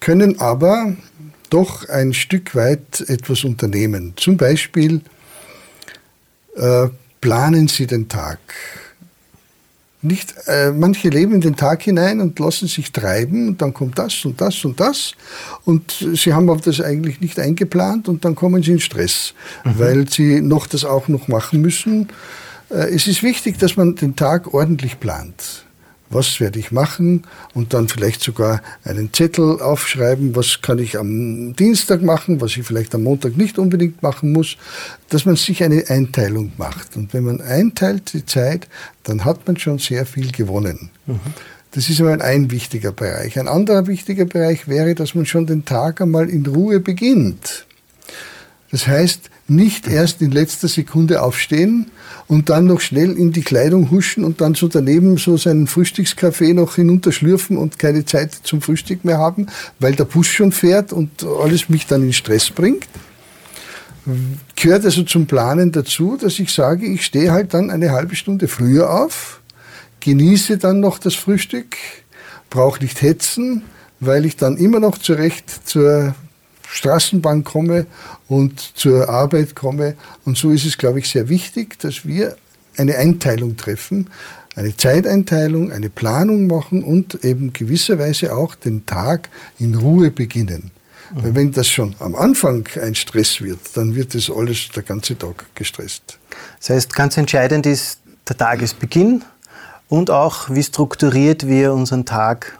können 0.00 0.40
aber 0.40 0.94
doch 1.50 1.88
ein 1.88 2.12
Stück 2.12 2.54
weit 2.54 3.00
etwas 3.08 3.44
unternehmen. 3.44 4.12
Zum 4.16 4.36
Beispiel 4.36 5.00
äh, 6.56 6.88
planen 7.20 7.68
Sie 7.68 7.86
den 7.86 8.08
Tag. 8.08 8.38
Nicht, 10.00 10.34
äh, 10.46 10.70
manche 10.70 11.08
leben 11.08 11.34
in 11.34 11.40
den 11.40 11.56
Tag 11.56 11.82
hinein 11.82 12.20
und 12.20 12.38
lassen 12.38 12.68
sich 12.68 12.92
treiben 12.92 13.48
und 13.48 13.62
dann 13.62 13.74
kommt 13.74 13.98
das 13.98 14.24
und 14.24 14.40
das 14.40 14.64
und 14.64 14.78
das 14.78 15.14
und 15.64 16.06
sie 16.14 16.32
haben 16.32 16.48
auf 16.50 16.60
das 16.60 16.80
eigentlich 16.80 17.20
nicht 17.20 17.36
eingeplant 17.40 18.06
und 18.08 18.24
dann 18.24 18.36
kommen 18.36 18.62
sie 18.62 18.72
in 18.72 18.80
Stress, 18.80 19.34
mhm. 19.64 19.78
weil 19.78 20.08
sie 20.08 20.40
noch 20.40 20.68
das 20.68 20.84
auch 20.84 21.08
noch 21.08 21.26
machen 21.26 21.60
müssen. 21.60 22.10
Äh, 22.70 22.94
es 22.94 23.08
ist 23.08 23.24
wichtig, 23.24 23.58
dass 23.58 23.76
man 23.76 23.96
den 23.96 24.14
Tag 24.14 24.54
ordentlich 24.54 25.00
plant 25.00 25.64
was 26.10 26.40
werde 26.40 26.58
ich 26.58 26.72
machen 26.72 27.22
und 27.54 27.74
dann 27.74 27.88
vielleicht 27.88 28.22
sogar 28.22 28.62
einen 28.84 29.12
Zettel 29.12 29.60
aufschreiben, 29.60 30.34
was 30.34 30.60
kann 30.62 30.78
ich 30.78 30.98
am 30.98 31.54
Dienstag 31.54 32.02
machen, 32.02 32.40
was 32.40 32.56
ich 32.56 32.64
vielleicht 32.64 32.94
am 32.94 33.02
Montag 33.02 33.36
nicht 33.36 33.58
unbedingt 33.58 34.02
machen 34.02 34.32
muss, 34.32 34.56
dass 35.08 35.24
man 35.24 35.36
sich 35.36 35.62
eine 35.62 35.84
Einteilung 35.88 36.52
macht. 36.56 36.96
Und 36.96 37.12
wenn 37.12 37.24
man 37.24 37.40
einteilt 37.40 38.12
die 38.12 38.24
Zeit, 38.24 38.68
dann 39.04 39.24
hat 39.24 39.46
man 39.46 39.56
schon 39.56 39.78
sehr 39.78 40.06
viel 40.06 40.32
gewonnen. 40.32 40.90
Mhm. 41.06 41.20
Das 41.72 41.90
ist 41.90 42.00
einmal 42.00 42.22
ein 42.22 42.50
wichtiger 42.50 42.92
Bereich. 42.92 43.38
Ein 43.38 43.46
anderer 43.46 43.86
wichtiger 43.86 44.24
Bereich 44.24 44.68
wäre, 44.68 44.94
dass 44.94 45.14
man 45.14 45.26
schon 45.26 45.46
den 45.46 45.64
Tag 45.64 46.00
einmal 46.00 46.30
in 46.30 46.46
Ruhe 46.46 46.80
beginnt. 46.80 47.66
Das 48.70 48.86
heißt, 48.86 49.30
nicht 49.48 49.88
erst 49.88 50.20
in 50.20 50.30
letzter 50.30 50.68
Sekunde 50.68 51.22
aufstehen 51.22 51.90
und 52.26 52.50
dann 52.50 52.66
noch 52.66 52.80
schnell 52.80 53.12
in 53.12 53.32
die 53.32 53.42
Kleidung 53.42 53.90
huschen 53.90 54.22
und 54.22 54.40
dann 54.42 54.54
so 54.54 54.68
daneben 54.68 55.16
so 55.16 55.38
seinen 55.38 55.66
Frühstückskaffee 55.66 56.52
noch 56.52 56.74
hinunterschlürfen 56.74 57.56
und 57.56 57.78
keine 57.78 58.04
Zeit 58.04 58.34
zum 58.34 58.60
Frühstück 58.60 59.04
mehr 59.04 59.18
haben, 59.18 59.46
weil 59.80 59.94
der 59.94 60.04
Bus 60.04 60.26
schon 60.26 60.52
fährt 60.52 60.92
und 60.92 61.24
alles 61.24 61.70
mich 61.70 61.86
dann 61.86 62.02
in 62.02 62.12
Stress 62.12 62.50
bringt. 62.50 62.86
Gehört 64.56 64.84
also 64.84 65.02
zum 65.02 65.26
Planen 65.26 65.72
dazu, 65.72 66.18
dass 66.20 66.38
ich 66.38 66.52
sage, 66.52 66.86
ich 66.86 67.04
stehe 67.04 67.32
halt 67.32 67.54
dann 67.54 67.70
eine 67.70 67.92
halbe 67.92 68.16
Stunde 68.16 68.48
früher 68.48 68.90
auf, 68.90 69.40
genieße 70.00 70.58
dann 70.58 70.80
noch 70.80 70.98
das 70.98 71.14
Frühstück, 71.14 71.76
brauche 72.50 72.82
nicht 72.82 73.00
hetzen, 73.00 73.62
weil 74.00 74.24
ich 74.26 74.36
dann 74.36 74.56
immer 74.56 74.80
noch 74.80 74.98
zurecht 74.98 75.66
zur 75.66 76.14
Straßenbahn 76.70 77.44
komme 77.44 77.86
und 78.28 78.60
zur 78.60 79.08
Arbeit 79.08 79.54
komme. 79.54 79.94
Und 80.24 80.36
so 80.36 80.50
ist 80.50 80.66
es, 80.66 80.78
glaube 80.78 80.98
ich, 81.00 81.08
sehr 81.08 81.28
wichtig, 81.28 81.78
dass 81.78 82.06
wir 82.06 82.36
eine 82.76 82.96
Einteilung 82.96 83.56
treffen, 83.56 84.08
eine 84.54 84.76
Zeiteinteilung, 84.76 85.72
eine 85.72 85.88
Planung 85.88 86.46
machen 86.46 86.82
und 86.82 87.24
eben 87.24 87.52
gewisserweise 87.52 88.34
auch 88.34 88.54
den 88.54 88.86
Tag 88.86 89.28
in 89.58 89.74
Ruhe 89.74 90.10
beginnen. 90.10 90.70
Mhm. 91.12 91.22
Weil 91.22 91.34
wenn 91.34 91.52
das 91.52 91.68
schon 91.68 91.94
am 92.00 92.14
Anfang 92.14 92.66
ein 92.80 92.94
Stress 92.94 93.40
wird, 93.40 93.60
dann 93.74 93.94
wird 93.94 94.14
das 94.14 94.30
alles 94.30 94.68
der 94.74 94.82
ganze 94.82 95.16
Tag 95.16 95.46
gestresst. 95.54 96.18
Das 96.60 96.70
heißt, 96.70 96.94
ganz 96.94 97.16
entscheidend 97.16 97.66
ist 97.66 98.00
der 98.28 98.36
Tagesbeginn 98.36 99.24
und 99.88 100.10
auch, 100.10 100.50
wie 100.50 100.62
strukturiert 100.62 101.46
wir 101.46 101.72
unseren 101.72 102.04
Tag 102.04 102.58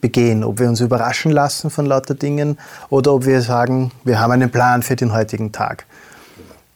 begehen, 0.00 0.44
ob 0.44 0.58
wir 0.58 0.68
uns 0.68 0.80
überraschen 0.80 1.32
lassen 1.32 1.70
von 1.70 1.86
lauter 1.86 2.14
Dingen 2.14 2.58
oder 2.88 3.12
ob 3.14 3.26
wir 3.26 3.42
sagen, 3.42 3.92
wir 4.04 4.20
haben 4.20 4.32
einen 4.32 4.50
Plan 4.50 4.82
für 4.82 4.96
den 4.96 5.12
heutigen 5.12 5.52
Tag. 5.52 5.86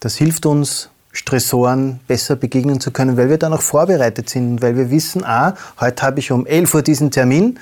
Das 0.01 0.17
hilft 0.17 0.47
uns, 0.47 0.91
Stressoren 1.13 2.01
besser 2.09 2.35
begegnen 2.37 2.81
zu 2.81 2.91
können, 2.91 3.17
weil 3.17 3.31
wir 3.31 3.39
dann 3.39 3.53
auch 3.53 3.63
vorbereitet 3.63 4.29
sind, 4.29 4.61
weil 4.63 4.77
wir 4.77 4.91
wissen, 4.91 5.25
ah, 5.25 5.55
heute 5.79 6.03
habe 6.03 6.19
ich 6.19 6.33
um 6.33 6.45
11 6.45 6.75
Uhr 6.75 6.83
diesen 6.83 7.11
Termin, 7.13 7.59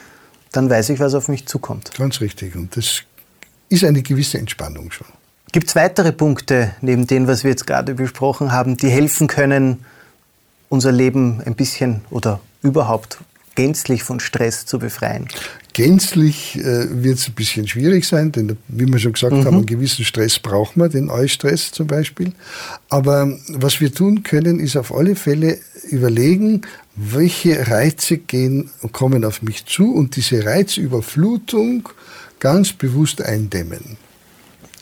dann 0.53 0.71
weiß 0.71 0.89
ich, 0.89 1.01
was 1.01 1.15
auf 1.15 1.29
mich 1.29 1.47
zukommt. 1.47 1.93
Ganz 1.97 2.21
richtig. 2.21 2.57
Und 2.57 2.77
das 2.77 3.03
ist 3.69 3.85
eine 3.85 4.03
gewisse 4.03 4.39
Entspannung 4.39 4.91
schon. 4.91 5.07
Gibt 5.53 5.69
es 5.69 5.77
weitere 5.77 6.13
Punkte, 6.13 6.75
neben 6.81 7.07
dem, 7.07 7.27
was 7.27 7.45
wir 7.45 7.51
jetzt 7.51 7.67
gerade 7.67 7.95
besprochen 7.95 8.53
haben, 8.53 8.79
die 8.79 8.89
helfen 8.89 9.27
können, 9.27 9.85
unser 10.71 10.93
Leben 10.93 11.43
ein 11.45 11.55
bisschen 11.55 12.01
oder 12.09 12.41
überhaupt 12.63 13.19
gänzlich 13.55 14.03
von 14.03 14.21
Stress 14.21 14.67
zu 14.67 14.79
befreien? 14.79 15.29
Gänzlich 15.73 16.57
äh, 16.59 17.03
wird 17.03 17.19
es 17.19 17.29
ein 17.29 17.35
bisschen 17.35 17.67
schwierig 17.67 18.07
sein, 18.07 18.31
denn 18.31 18.59
wie 18.69 18.87
wir 18.87 18.99
schon 18.99 19.15
gesagt 19.15 19.33
mhm. 19.33 19.45
haben, 19.45 19.57
einen 19.57 19.67
gewissen 19.67 20.05
Stress 20.05 20.39
braucht 20.39 20.77
man, 20.77 20.91
den 20.91 21.09
Eustress 21.09 21.73
zum 21.73 21.87
Beispiel. 21.87 22.33
Aber 22.91 23.39
was 23.49 23.81
wir 23.81 23.93
tun 23.93 24.23
können, 24.23 24.61
ist 24.61 24.77
auf 24.77 24.95
alle 24.95 25.17
Fälle 25.17 25.59
überlegen, 25.89 26.63
welche 26.95 27.69
Reize 27.69 28.19
gehen 28.19 28.71
kommen 28.93 29.25
auf 29.25 29.41
mich 29.41 29.65
zu 29.65 29.95
und 29.95 30.17
diese 30.17 30.45
Reizüberflutung 30.45 31.89
ganz 32.39 32.73
bewusst 32.73 33.23
eindämmen. 33.23 33.97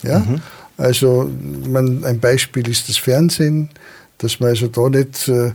Ja? 0.03 0.21
Mhm. 0.21 0.41
Also 0.77 1.31
man, 1.69 2.05
ein 2.05 2.21
Beispiel 2.21 2.67
ist 2.69 2.89
das 2.89 2.97
Fernsehen, 2.97 3.69
dass 4.21 4.41
man 4.41 4.51
also 4.51 4.69
da 4.69 4.89
nicht 4.89 5.29
äh, 5.29 5.53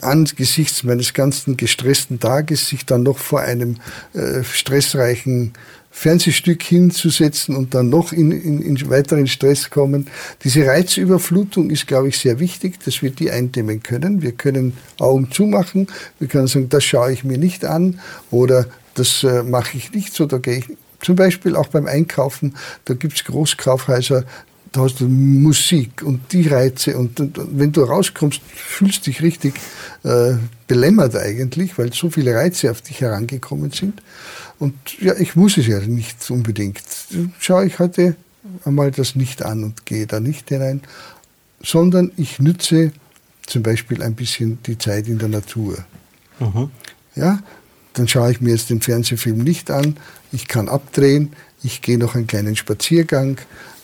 angesichts 0.00 0.82
meines 0.84 1.12
ganzen 1.12 1.56
gestressten 1.56 2.20
Tages 2.20 2.68
sich 2.68 2.86
dann 2.86 3.02
noch 3.02 3.18
vor 3.18 3.40
einem 3.40 3.76
äh, 4.14 4.42
stressreichen 4.42 5.52
Fernsehstück 5.90 6.62
hinzusetzen 6.62 7.54
und 7.54 7.72
dann 7.72 7.88
noch 7.88 8.12
in, 8.12 8.32
in, 8.32 8.60
in 8.60 8.90
weiteren 8.90 9.28
Stress 9.28 9.70
kommen. 9.70 10.08
Diese 10.42 10.66
Reizüberflutung 10.66 11.70
ist, 11.70 11.86
glaube 11.86 12.08
ich, 12.08 12.18
sehr 12.18 12.40
wichtig, 12.40 12.80
dass 12.84 13.00
wir 13.00 13.10
die 13.10 13.30
eindämmen 13.30 13.82
können. 13.82 14.20
Wir 14.20 14.32
können 14.32 14.76
Augen 14.98 15.30
zumachen, 15.30 15.86
wir 16.18 16.26
können 16.26 16.48
sagen, 16.48 16.68
das 16.68 16.82
schaue 16.82 17.12
ich 17.12 17.22
mir 17.22 17.38
nicht 17.38 17.64
an 17.64 18.00
oder 18.32 18.66
das 18.94 19.22
äh, 19.22 19.44
mache 19.44 19.76
ich 19.76 19.92
nicht 19.92 20.14
so, 20.14 20.26
da 20.26 20.38
gehe 20.38 20.58
ich 20.58 20.66
zum 21.00 21.16
Beispiel 21.16 21.54
auch 21.54 21.68
beim 21.68 21.86
Einkaufen, 21.86 22.54
da 22.86 22.94
gibt 22.94 23.14
es 23.14 23.24
Großkaufhäuser, 23.24 24.24
da 24.74 24.80
hast 24.80 25.00
du 25.00 25.06
Musik 25.06 26.02
und 26.02 26.32
die 26.32 26.48
Reize 26.48 26.98
und, 26.98 27.20
und, 27.20 27.38
und 27.38 27.58
wenn 27.58 27.70
du 27.70 27.84
rauskommst, 27.84 28.40
fühlst 28.42 29.06
du 29.06 29.10
dich 29.12 29.22
richtig 29.22 29.54
äh, 30.02 30.34
belämmert 30.66 31.14
eigentlich, 31.14 31.78
weil 31.78 31.92
so 31.92 32.10
viele 32.10 32.34
Reize 32.34 32.72
auf 32.72 32.82
dich 32.82 33.00
herangekommen 33.00 33.70
sind. 33.70 34.02
Und 34.58 34.74
ja, 35.00 35.14
ich 35.16 35.36
muss 35.36 35.56
es 35.58 35.68
ja 35.68 35.78
nicht 35.78 36.28
unbedingt. 36.28 36.82
Schaue 37.38 37.66
ich 37.66 37.78
heute 37.78 38.16
einmal 38.64 38.90
das 38.90 39.14
nicht 39.14 39.44
an 39.44 39.62
und 39.62 39.86
gehe 39.86 40.08
da 40.08 40.18
nicht 40.18 40.48
hinein, 40.48 40.82
sondern 41.62 42.10
ich 42.16 42.40
nütze 42.40 42.90
zum 43.46 43.62
Beispiel 43.62 44.02
ein 44.02 44.14
bisschen 44.14 44.58
die 44.66 44.76
Zeit 44.76 45.06
in 45.06 45.18
der 45.20 45.28
Natur. 45.28 45.84
Mhm. 46.40 46.70
Ja, 47.14 47.38
dann 47.92 48.08
schaue 48.08 48.32
ich 48.32 48.40
mir 48.40 48.50
jetzt 48.50 48.70
den 48.70 48.80
Fernsehfilm 48.80 49.38
nicht 49.38 49.70
an, 49.70 49.98
ich 50.32 50.48
kann 50.48 50.68
abdrehen, 50.68 51.32
ich 51.62 51.80
gehe 51.80 51.96
noch 51.96 52.16
einen 52.16 52.26
kleinen 52.26 52.56
Spaziergang, 52.56 53.38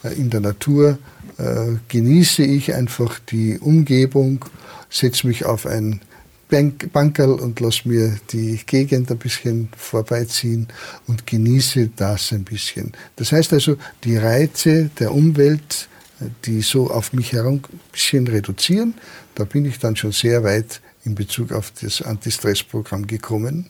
in 0.08 0.30
der 0.30 0.40
Natur 0.40 0.98
äh, 1.38 1.76
genieße 1.88 2.42
ich 2.42 2.74
einfach 2.74 3.18
die 3.18 3.58
Umgebung, 3.58 4.44
setze 4.88 5.26
mich 5.26 5.44
auf 5.44 5.66
ein 5.66 6.00
Bank 6.48 6.92
Bankerl 6.92 7.34
und 7.34 7.60
lasse 7.60 7.88
mir 7.88 8.16
die 8.32 8.60
Gegend 8.66 9.10
ein 9.10 9.18
bisschen 9.18 9.68
vorbeiziehen 9.76 10.66
und 11.06 11.26
genieße 11.26 11.90
das 11.94 12.32
ein 12.32 12.44
bisschen. 12.44 12.92
Das 13.16 13.32
heißt 13.32 13.52
also, 13.52 13.76
die 14.04 14.16
Reize 14.16 14.90
der 14.98 15.14
Umwelt, 15.14 15.88
äh, 16.20 16.24
die 16.44 16.62
so 16.62 16.90
auf 16.90 17.12
mich 17.12 17.32
herum 17.32 17.62
ein 17.72 17.80
bisschen 17.92 18.26
reduzieren, 18.26 18.94
da 19.34 19.44
bin 19.44 19.64
ich 19.64 19.78
dann 19.78 19.96
schon 19.96 20.12
sehr 20.12 20.42
weit 20.44 20.80
in 21.04 21.14
Bezug 21.14 21.52
auf 21.52 21.72
das 21.80 22.02
Anti-Stress-Programm 22.02 23.06
gekommen. 23.06 23.66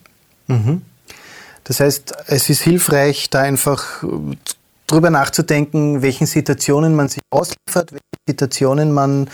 Mhm. 0.48 0.82
Das 1.64 1.80
heißt, 1.80 2.14
es 2.26 2.50
ist 2.50 2.62
hilfreich, 2.62 3.30
da 3.30 3.42
einfach 3.42 4.02
drüber 4.90 5.10
nachzudenken, 5.10 6.02
welchen 6.02 6.26
Situationen 6.26 6.94
man 6.94 7.08
sich 7.08 7.22
ausliefert, 7.30 7.92
welchen 7.92 8.26
Situationen 8.26 8.92
man 8.92 9.28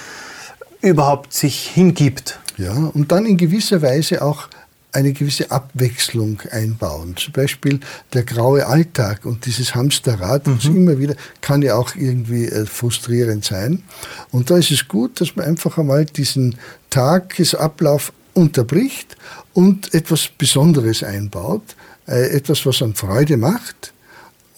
überhaupt 0.80 1.32
sich 1.32 1.68
hingibt. 1.68 2.38
Ja, 2.58 2.72
und 2.72 3.12
dann 3.12 3.26
in 3.26 3.36
gewisser 3.36 3.82
Weise 3.82 4.22
auch 4.22 4.48
eine 4.92 5.12
gewisse 5.12 5.50
Abwechslung 5.50 6.40
einbauen. 6.50 7.16
Zum 7.16 7.32
Beispiel 7.34 7.80
der 8.14 8.24
graue 8.24 8.66
Alltag 8.66 9.26
und 9.26 9.44
dieses 9.44 9.74
Hamsterrad, 9.74 10.46
mhm. 10.46 10.58
immer 10.64 10.98
wieder, 10.98 11.14
kann 11.42 11.60
ja 11.60 11.76
auch 11.76 11.94
irgendwie 11.96 12.46
äh, 12.46 12.64
frustrierend 12.64 13.44
sein. 13.44 13.82
Und 14.30 14.50
da 14.50 14.56
ist 14.56 14.70
es 14.70 14.88
gut, 14.88 15.20
dass 15.20 15.36
man 15.36 15.44
einfach 15.44 15.76
einmal 15.76 16.06
diesen 16.06 16.56
Tagesablauf 16.88 18.12
unterbricht 18.32 19.16
und 19.52 19.92
etwas 19.92 20.28
Besonderes 20.28 21.02
einbaut, 21.02 21.76
äh, 22.08 22.30
etwas, 22.30 22.64
was 22.64 22.80
an 22.80 22.94
Freude 22.94 23.36
macht 23.36 23.92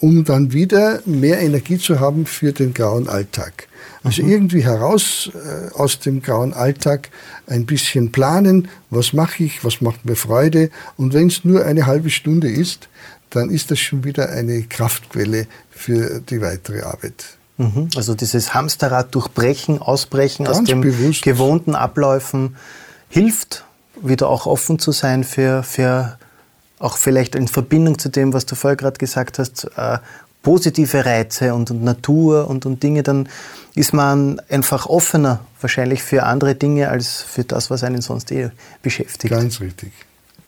um 0.01 0.25
dann 0.25 0.53
wieder 0.53 1.01
mehr 1.05 1.41
Energie 1.41 1.79
zu 1.79 2.01
haben 2.01 2.27
für 2.27 2.53
den 2.53 2.75
grauen 2.75 3.09
Alltag. 3.09 3.69
Also 4.05 4.23
mhm. 4.23 4.31
irgendwie 4.31 4.65
heraus 4.65 5.31
äh, 5.35 5.75
aus 5.75 5.99
dem 5.99 6.23
grauen 6.23 6.55
Alltag 6.55 7.11
ein 7.47 7.67
bisschen 7.67 8.13
planen, 8.13 8.69
was 8.91 9.13
mache 9.13 9.45
ich, 9.45 9.65
was 9.65 9.81
macht 9.81 10.05
mir 10.05 10.17
Freude. 10.17 10.71
Und 10.97 11.15
wenn 11.15 11.27
es 11.27 11.45
nur 11.45 11.65
eine 11.65 11.87
halbe 11.87 12.11
Stunde 12.11 12.49
ist, 12.49 12.89
dann 13.31 13.51
ist 13.51 13.71
das 13.71 13.79
schon 13.79 14.05
wieder 14.05 14.31
eine 14.31 14.63
Kraftquelle 14.63 15.47
für 15.71 16.21
die 16.21 16.41
weitere 16.41 16.83
Arbeit. 16.83 17.25
Mhm. 17.57 17.89
Also 17.97 18.15
dieses 18.15 18.55
Hamsterrad 18.55 19.15
durchbrechen, 19.15 19.83
ausbrechen 19.83 20.45
Ganz 20.45 20.59
aus 20.59 20.65
den 20.65 20.81
gewohnten 20.81 21.75
Abläufen 21.75 22.57
hilft, 23.09 23.65
wieder 24.01 24.29
auch 24.29 24.47
offen 24.47 24.79
zu 24.79 24.93
sein 24.93 25.25
für, 25.25 25.65
für 25.65 26.19
auch 26.79 26.97
vielleicht 26.97 27.35
in 27.35 27.49
Verbindung 27.49 27.99
zu 27.99 28.09
dem, 28.09 28.33
was 28.33 28.47
du 28.47 28.55
vorher 28.55 28.77
gerade 28.77 28.99
gesagt 28.99 29.39
hast, 29.39 29.65
äh, 29.77 29.99
positive 30.43 31.05
Reize 31.05 31.55
und, 31.55 31.71
und 31.71 31.83
Natur 31.83 32.49
und, 32.49 32.65
und 32.65 32.83
Dinge, 32.83 33.03
dann 33.03 33.29
ist 33.75 33.93
man 33.93 34.41
einfach 34.49 34.87
offener 34.87 35.41
wahrscheinlich 35.61 36.03
für 36.03 36.23
andere 36.23 36.55
Dinge 36.55 36.89
als 36.89 37.23
für 37.23 37.45
das, 37.45 37.71
was 37.71 37.85
einen 37.85 38.01
sonst 38.01 38.31
eh 38.33 38.51
beschäftigt. 38.83 39.33
Ganz 39.33 39.61
richtig. 39.61 39.93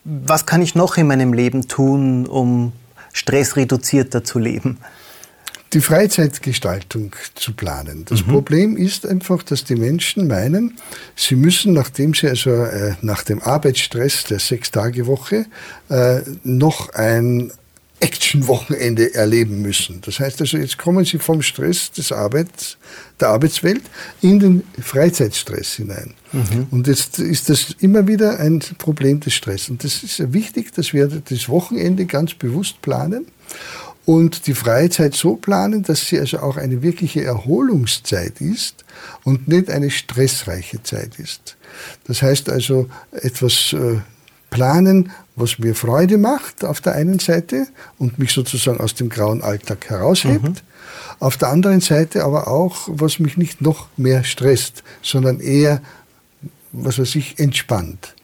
Was 0.04 0.46
kann 0.46 0.62
ich 0.62 0.74
noch 0.74 0.96
in 0.96 1.06
meinem 1.06 1.32
Leben 1.32 1.68
tun, 1.68 2.26
um 2.26 2.72
stressreduzierter 3.12 4.24
zu 4.24 4.38
leben? 4.38 4.78
Die 5.72 5.80
Freizeitgestaltung 5.80 7.14
zu 7.34 7.52
planen. 7.52 8.04
Das 8.08 8.26
mhm. 8.26 8.30
Problem 8.30 8.76
ist 8.76 9.06
einfach, 9.06 9.42
dass 9.42 9.64
die 9.64 9.76
Menschen 9.76 10.26
meinen, 10.26 10.78
sie 11.14 11.36
müssen, 11.36 11.72
nachdem 11.72 12.14
sie 12.14 12.28
also 12.28 12.50
äh, 12.50 12.94
nach 13.02 13.22
dem 13.22 13.40
Arbeitsstress 13.40 14.24
der 14.24 14.40
Sechs-Tage-Woche 14.40 15.46
äh, 15.88 16.20
noch 16.42 16.92
ein 16.94 17.52
Action-Wochenende 18.00 19.14
erleben 19.14 19.60
müssen. 19.60 20.00
Das 20.00 20.18
heißt 20.20 20.40
also, 20.40 20.56
jetzt 20.56 20.78
kommen 20.78 21.04
sie 21.04 21.18
vom 21.18 21.42
Stress 21.42 21.92
des 21.92 22.12
Arbeits, 22.12 22.78
der 23.20 23.28
Arbeitswelt 23.28 23.82
in 24.22 24.40
den 24.40 24.62
Freizeitstress 24.80 25.74
hinein. 25.74 26.14
Mhm. 26.32 26.66
Und 26.70 26.86
jetzt 26.86 27.18
ist 27.18 27.50
das 27.50 27.76
immer 27.80 28.08
wieder 28.08 28.40
ein 28.40 28.60
Problem 28.78 29.20
des 29.20 29.34
Stress. 29.34 29.68
Und 29.68 29.84
das 29.84 30.02
ist 30.02 30.32
wichtig, 30.32 30.72
dass 30.72 30.94
wir 30.94 31.08
das 31.08 31.48
Wochenende 31.48 32.06
ganz 32.06 32.34
bewusst 32.34 32.80
planen 32.80 33.26
und 34.06 34.46
die 34.46 34.54
Freizeit 34.54 35.14
so 35.14 35.36
planen, 35.36 35.82
dass 35.82 36.06
sie 36.06 36.18
also 36.18 36.40
auch 36.40 36.56
eine 36.56 36.82
wirkliche 36.82 37.22
Erholungszeit 37.24 38.40
ist 38.40 38.84
und 39.24 39.48
nicht 39.48 39.70
eine 39.70 39.90
stressreiche 39.90 40.82
Zeit 40.82 41.18
ist. 41.18 41.56
Das 42.04 42.22
heißt 42.22 42.48
also 42.48 42.88
etwas 43.12 43.72
äh, 43.72 43.98
planen, 44.50 45.12
was 45.36 45.58
mir 45.58 45.74
Freude 45.74 46.18
macht 46.18 46.64
auf 46.64 46.80
der 46.80 46.94
einen 46.94 47.18
Seite 47.18 47.66
und 47.98 48.18
mich 48.18 48.32
sozusagen 48.32 48.80
aus 48.80 48.94
dem 48.94 49.08
grauen 49.08 49.42
Alltag 49.42 49.88
heraushebt. 49.88 50.42
Mhm. 50.42 50.54
Auf 51.18 51.36
der 51.36 51.48
anderen 51.48 51.80
Seite 51.80 52.24
aber 52.24 52.48
auch, 52.48 52.88
was 52.90 53.18
mich 53.18 53.36
nicht 53.36 53.60
noch 53.60 53.88
mehr 53.96 54.24
stresst, 54.24 54.82
sondern 55.02 55.40
eher, 55.40 55.80
was 56.72 56.98
weiß 56.98 57.14
ich, 57.14 57.38
entspannt. 57.38 58.14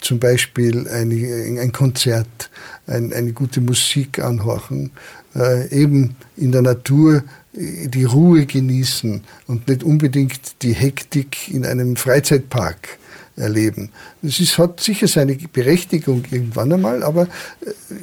Zum 0.00 0.18
Beispiel 0.18 0.88
eine, 0.88 1.60
ein 1.60 1.72
Konzert, 1.72 2.50
ein, 2.86 3.12
eine 3.12 3.32
gute 3.32 3.60
Musik 3.60 4.18
anhorchen, 4.18 4.90
äh, 5.36 5.68
eben 5.70 6.16
in 6.36 6.52
der 6.52 6.62
Natur 6.62 7.22
die 7.58 8.04
Ruhe 8.04 8.44
genießen 8.44 9.22
und 9.46 9.68
nicht 9.68 9.82
unbedingt 9.82 10.62
die 10.62 10.74
Hektik 10.74 11.48
in 11.48 11.64
einem 11.64 11.96
Freizeitpark 11.96 12.98
erleben. 13.36 13.90
Das 14.22 14.40
ist, 14.40 14.58
hat 14.58 14.80
sicher 14.80 15.08
seine 15.08 15.36
Berechtigung 15.36 16.24
irgendwann 16.30 16.72
einmal, 16.72 17.02
aber 17.02 17.28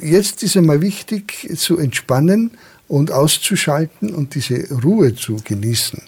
äh, 0.00 0.06
jetzt 0.06 0.42
ist 0.42 0.56
einmal 0.56 0.80
wichtig 0.80 1.48
zu 1.56 1.78
entspannen 1.78 2.52
und 2.88 3.10
auszuschalten 3.10 4.14
und 4.14 4.34
diese 4.34 4.72
Ruhe 4.82 5.14
zu 5.14 5.36
genießen. 5.44 6.02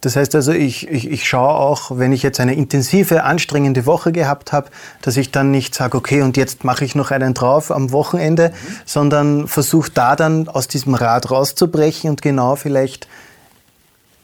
Das 0.00 0.14
heißt 0.14 0.34
also, 0.36 0.52
ich, 0.52 0.88
ich, 0.88 1.10
ich 1.10 1.26
schaue 1.26 1.54
auch, 1.54 1.98
wenn 1.98 2.12
ich 2.12 2.22
jetzt 2.22 2.38
eine 2.38 2.54
intensive, 2.54 3.24
anstrengende 3.24 3.84
Woche 3.84 4.12
gehabt 4.12 4.52
habe, 4.52 4.70
dass 5.02 5.16
ich 5.16 5.32
dann 5.32 5.50
nicht 5.50 5.74
sage, 5.74 5.96
okay, 5.96 6.22
und 6.22 6.36
jetzt 6.36 6.62
mache 6.62 6.84
ich 6.84 6.94
noch 6.94 7.10
einen 7.10 7.34
drauf 7.34 7.72
am 7.72 7.90
Wochenende, 7.90 8.50
mhm. 8.50 8.76
sondern 8.84 9.48
versuche 9.48 9.90
da 9.92 10.14
dann 10.14 10.48
aus 10.48 10.68
diesem 10.68 10.94
Rad 10.94 11.30
rauszubrechen 11.30 12.10
und 12.10 12.22
genau 12.22 12.54
vielleicht 12.54 13.08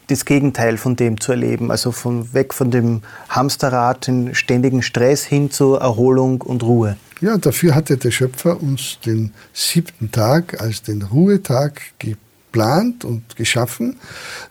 das 0.08 0.24
Gegenteil 0.24 0.76
von 0.76 0.96
dem 0.96 1.20
zu 1.20 1.32
erleben. 1.32 1.70
Also 1.70 1.90
von 1.90 2.32
weg 2.34 2.54
von 2.54 2.70
dem 2.70 3.02
Hamsterrad, 3.28 4.06
den 4.06 4.34
ständigen 4.34 4.82
Stress 4.82 5.24
hin 5.24 5.50
zur 5.50 5.80
Erholung 5.80 6.40
und 6.42 6.62
Ruhe. 6.62 6.96
Ja, 7.20 7.38
dafür 7.38 7.74
hatte 7.74 7.96
der 7.96 8.10
Schöpfer 8.10 8.60
uns 8.62 8.98
den 9.04 9.32
siebten 9.52 10.12
Tag 10.12 10.60
als 10.60 10.82
den 10.82 11.02
Ruhetag 11.02 11.80
geplant 12.54 13.04
und 13.04 13.36
geschaffen, 13.36 13.96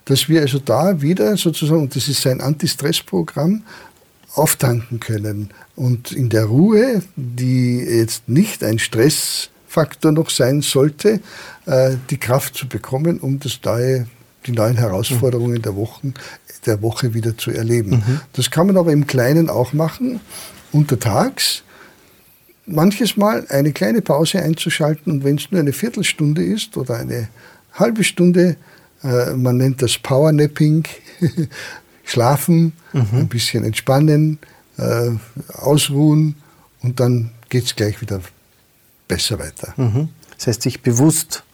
dass 0.04 0.28
wir 0.28 0.42
also 0.42 0.58
da 0.58 1.00
wieder 1.00 1.36
sozusagen, 1.36 1.82
und 1.82 1.96
das 1.96 2.08
ist 2.08 2.20
sein 2.20 2.40
Anti-Stress-Programm, 2.40 3.62
auftanken 4.34 5.00
können. 5.00 5.50
Und 5.74 6.12
in 6.12 6.28
der 6.28 6.44
Ruhe, 6.44 7.02
die 7.16 7.78
jetzt 7.78 8.28
nicht 8.28 8.62
ein 8.62 8.78
Stressfaktor 8.78 10.12
noch 10.12 10.28
sein 10.28 10.60
sollte, 10.60 11.20
äh, 11.66 11.96
die 12.10 12.18
Kraft 12.18 12.56
zu 12.56 12.68
bekommen, 12.68 13.20
um 13.20 13.38
das 13.38 13.60
neue 13.64 14.06
die 14.46 14.52
neuen 14.52 14.76
Herausforderungen 14.76 15.62
der, 15.62 15.74
Wochen, 15.74 16.12
der 16.66 16.82
Woche 16.82 17.14
wieder 17.14 17.38
zu 17.38 17.50
erleben. 17.50 17.90
Mhm. 18.06 18.20
Das 18.34 18.50
kann 18.50 18.66
man 18.66 18.76
aber 18.76 18.92
im 18.92 19.06
Kleinen 19.06 19.48
auch 19.48 19.72
machen, 19.72 20.20
untertags. 20.70 21.62
Manches 22.66 23.16
Mal 23.16 23.46
eine 23.48 23.72
kleine 23.72 24.02
Pause 24.02 24.42
einzuschalten 24.42 25.10
und 25.10 25.24
wenn 25.24 25.36
es 25.36 25.50
nur 25.50 25.62
eine 25.62 25.72
Viertelstunde 25.72 26.44
ist 26.44 26.76
oder 26.76 26.96
eine 26.96 27.28
halbe 27.74 28.04
Stunde, 28.04 28.56
äh, 29.02 29.32
man 29.34 29.56
nennt 29.56 29.82
das 29.82 29.98
Powernapping, 29.98 30.84
schlafen, 32.04 32.72
mhm. 32.92 33.08
ein 33.12 33.28
bisschen 33.28 33.64
entspannen, 33.64 34.38
äh, 34.76 35.10
ausruhen 35.52 36.36
und 36.82 37.00
dann 37.00 37.30
geht 37.48 37.64
es 37.64 37.76
gleich 37.76 38.00
wieder 38.00 38.20
besser 39.08 39.38
weiter. 39.38 39.74
Mhm. 39.76 40.08
Das 40.36 40.46
heißt, 40.46 40.62
sich 40.62 40.82
bewusst 40.82 41.44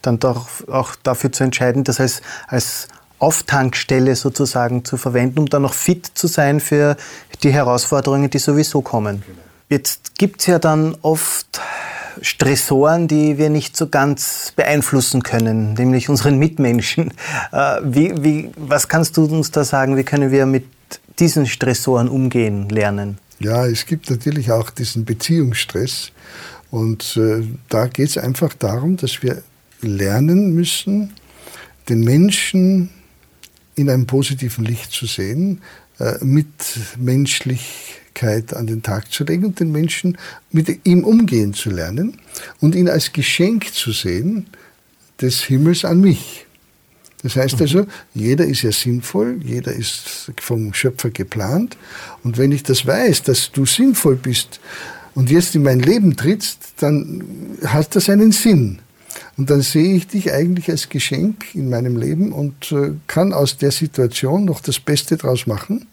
dann 0.00 0.18
doch 0.18 0.66
auch 0.68 0.96
dafür 0.96 1.30
zu 1.30 1.44
entscheiden, 1.44 1.84
das 1.84 2.00
als, 2.00 2.22
als 2.48 2.88
Auftankstelle 3.18 4.16
sozusagen 4.16 4.84
zu 4.84 4.96
verwenden, 4.96 5.38
um 5.38 5.46
dann 5.46 5.62
noch 5.62 5.74
fit 5.74 6.10
zu 6.14 6.26
sein 6.26 6.58
für 6.58 6.96
die 7.42 7.52
Herausforderungen, 7.52 8.28
die 8.28 8.38
sowieso 8.38 8.82
kommen. 8.82 9.22
Jetzt 9.68 10.18
gibt 10.18 10.40
es 10.40 10.46
ja 10.48 10.58
dann 10.58 10.96
oft 11.02 11.60
Stressoren, 12.20 13.08
die 13.08 13.38
wir 13.38 13.50
nicht 13.50 13.76
so 13.76 13.88
ganz 13.88 14.52
beeinflussen 14.54 15.22
können, 15.22 15.74
nämlich 15.74 16.08
unseren 16.08 16.38
Mitmenschen. 16.38 17.12
Äh, 17.52 17.80
wie, 17.84 18.12
wie, 18.22 18.50
was 18.56 18.88
kannst 18.88 19.16
du 19.16 19.24
uns 19.24 19.50
da 19.50 19.64
sagen, 19.64 19.96
wie 19.96 20.04
können 20.04 20.30
wir 20.30 20.46
mit 20.46 20.64
diesen 21.18 21.46
Stressoren 21.46 22.08
umgehen 22.08 22.68
lernen? 22.68 23.18
Ja, 23.38 23.66
es 23.66 23.86
gibt 23.86 24.10
natürlich 24.10 24.52
auch 24.52 24.70
diesen 24.70 25.04
Beziehungsstress. 25.04 26.12
Und 26.70 27.16
äh, 27.16 27.44
da 27.68 27.86
geht 27.86 28.08
es 28.08 28.18
einfach 28.18 28.54
darum, 28.54 28.96
dass 28.96 29.22
wir 29.22 29.42
lernen 29.80 30.54
müssen, 30.54 31.12
den 31.88 32.00
Menschen 32.00 32.90
in 33.74 33.90
einem 33.90 34.06
positiven 34.06 34.64
Licht 34.64 34.92
zu 34.92 35.06
sehen, 35.06 35.60
äh, 35.98 36.24
mit 36.24 36.48
Menschlichkeit 38.12 38.54
an 38.54 38.66
den 38.66 38.82
Tag 38.82 39.10
zu 39.10 39.24
legen 39.24 39.46
und 39.46 39.60
den 39.60 39.72
Menschen 39.72 40.18
mit 40.50 40.86
ihm 40.86 41.04
umgehen 41.04 41.54
zu 41.54 41.70
lernen 41.70 42.18
und 42.60 42.74
ihn 42.74 42.88
als 42.88 43.12
Geschenk 43.12 43.72
zu 43.72 43.92
sehen 43.92 44.46
des 45.20 45.42
Himmels 45.42 45.84
an 45.84 46.00
mich. 46.00 46.46
Das 47.22 47.36
heißt 47.36 47.60
also, 47.60 47.86
jeder 48.14 48.44
ist 48.44 48.62
ja 48.62 48.72
sinnvoll, 48.72 49.38
jeder 49.44 49.72
ist 49.72 50.32
vom 50.40 50.74
Schöpfer 50.74 51.10
geplant. 51.10 51.76
Und 52.24 52.36
wenn 52.36 52.50
ich 52.50 52.64
das 52.64 52.84
weiß, 52.84 53.22
dass 53.22 53.52
du 53.52 53.64
sinnvoll 53.64 54.16
bist 54.16 54.58
und 55.14 55.30
jetzt 55.30 55.54
in 55.54 55.62
mein 55.62 55.78
Leben 55.78 56.16
trittst, 56.16 56.74
dann 56.78 57.22
hat 57.64 57.94
das 57.94 58.08
einen 58.08 58.32
Sinn. 58.32 58.80
Und 59.36 59.50
dann 59.50 59.62
sehe 59.62 59.94
ich 59.94 60.08
dich 60.08 60.32
eigentlich 60.32 60.68
als 60.68 60.88
Geschenk 60.88 61.54
in 61.54 61.70
meinem 61.70 61.96
Leben 61.96 62.32
und 62.32 62.72
äh, 62.72 62.92
kann 63.06 63.32
aus 63.32 63.56
der 63.56 63.70
Situation 63.70 64.44
noch 64.44 64.60
das 64.60 64.80
Beste 64.80 65.16
draus 65.16 65.46
machen. 65.46 65.86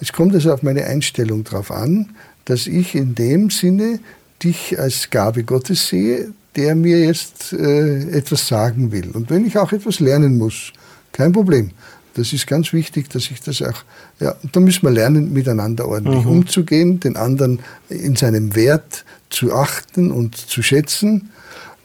Es 0.00 0.12
kommt 0.12 0.34
also 0.34 0.52
auf 0.52 0.62
meine 0.62 0.84
Einstellung 0.84 1.44
drauf 1.44 1.70
an, 1.70 2.10
dass 2.44 2.66
ich 2.66 2.94
in 2.94 3.14
dem 3.14 3.50
Sinne 3.50 4.00
dich 4.42 4.78
als 4.78 5.10
Gabe 5.10 5.44
Gottes 5.44 5.88
sehe, 5.88 6.32
der 6.56 6.74
mir 6.74 7.04
jetzt 7.04 7.52
äh, 7.52 8.10
etwas 8.10 8.48
sagen 8.48 8.90
will. 8.92 9.10
Und 9.10 9.30
wenn 9.30 9.46
ich 9.46 9.58
auch 9.58 9.72
etwas 9.72 10.00
lernen 10.00 10.38
muss, 10.38 10.72
kein 11.12 11.32
Problem. 11.32 11.70
Das 12.14 12.32
ist 12.32 12.46
ganz 12.46 12.72
wichtig, 12.72 13.08
dass 13.10 13.30
ich 13.30 13.40
das 13.40 13.62
auch, 13.62 13.84
ja, 14.18 14.34
da 14.50 14.60
müssen 14.60 14.82
wir 14.82 14.90
lernen, 14.90 15.32
miteinander 15.32 15.86
ordentlich 15.86 16.24
mhm. 16.24 16.30
umzugehen, 16.30 16.98
den 16.98 17.16
anderen 17.16 17.60
in 17.88 18.16
seinem 18.16 18.56
Wert 18.56 19.04
zu 19.28 19.54
achten 19.54 20.10
und 20.10 20.36
zu 20.36 20.62
schätzen 20.62 21.30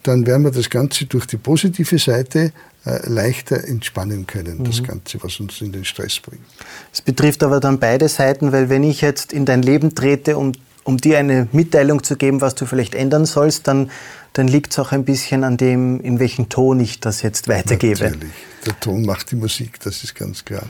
dann 0.06 0.24
werden 0.26 0.44
wir 0.44 0.52
das 0.52 0.70
Ganze 0.70 1.06
durch 1.06 1.26
die 1.26 1.36
positive 1.36 1.98
Seite 1.98 2.52
leichter 2.86 3.64
entspannen 3.64 4.26
können, 4.26 4.58
mhm. 4.58 4.64
das 4.64 4.82
Ganze, 4.82 5.22
was 5.22 5.40
uns 5.40 5.60
in 5.60 5.72
den 5.72 5.84
Stress 5.84 6.20
bringt. 6.20 6.44
Es 6.92 7.00
betrifft 7.00 7.42
aber 7.42 7.60
dann 7.60 7.78
beide 7.78 8.08
Seiten, 8.08 8.52
weil 8.52 8.68
wenn 8.68 8.84
ich 8.84 9.00
jetzt 9.00 9.32
in 9.32 9.44
dein 9.44 9.62
Leben 9.62 9.94
trete, 9.94 10.36
um, 10.36 10.52
um 10.84 10.96
dir 10.96 11.18
eine 11.18 11.48
Mitteilung 11.52 12.04
zu 12.04 12.16
geben, 12.16 12.40
was 12.40 12.54
du 12.54 12.64
vielleicht 12.64 12.94
ändern 12.94 13.26
sollst, 13.26 13.66
dann, 13.66 13.90
dann 14.34 14.46
liegt 14.46 14.72
es 14.72 14.78
auch 14.78 14.92
ein 14.92 15.04
bisschen 15.04 15.42
an 15.42 15.56
dem, 15.56 16.00
in 16.00 16.20
welchem 16.20 16.48
Ton 16.48 16.78
ich 16.78 17.00
das 17.00 17.22
jetzt 17.22 17.48
weitergebe. 17.48 18.04
Natürlich. 18.04 18.32
Der 18.66 18.80
Ton 18.80 19.02
macht 19.04 19.30
die 19.30 19.36
Musik, 19.36 19.80
das 19.80 20.02
ist 20.04 20.14
ganz 20.14 20.44
klar. 20.44 20.64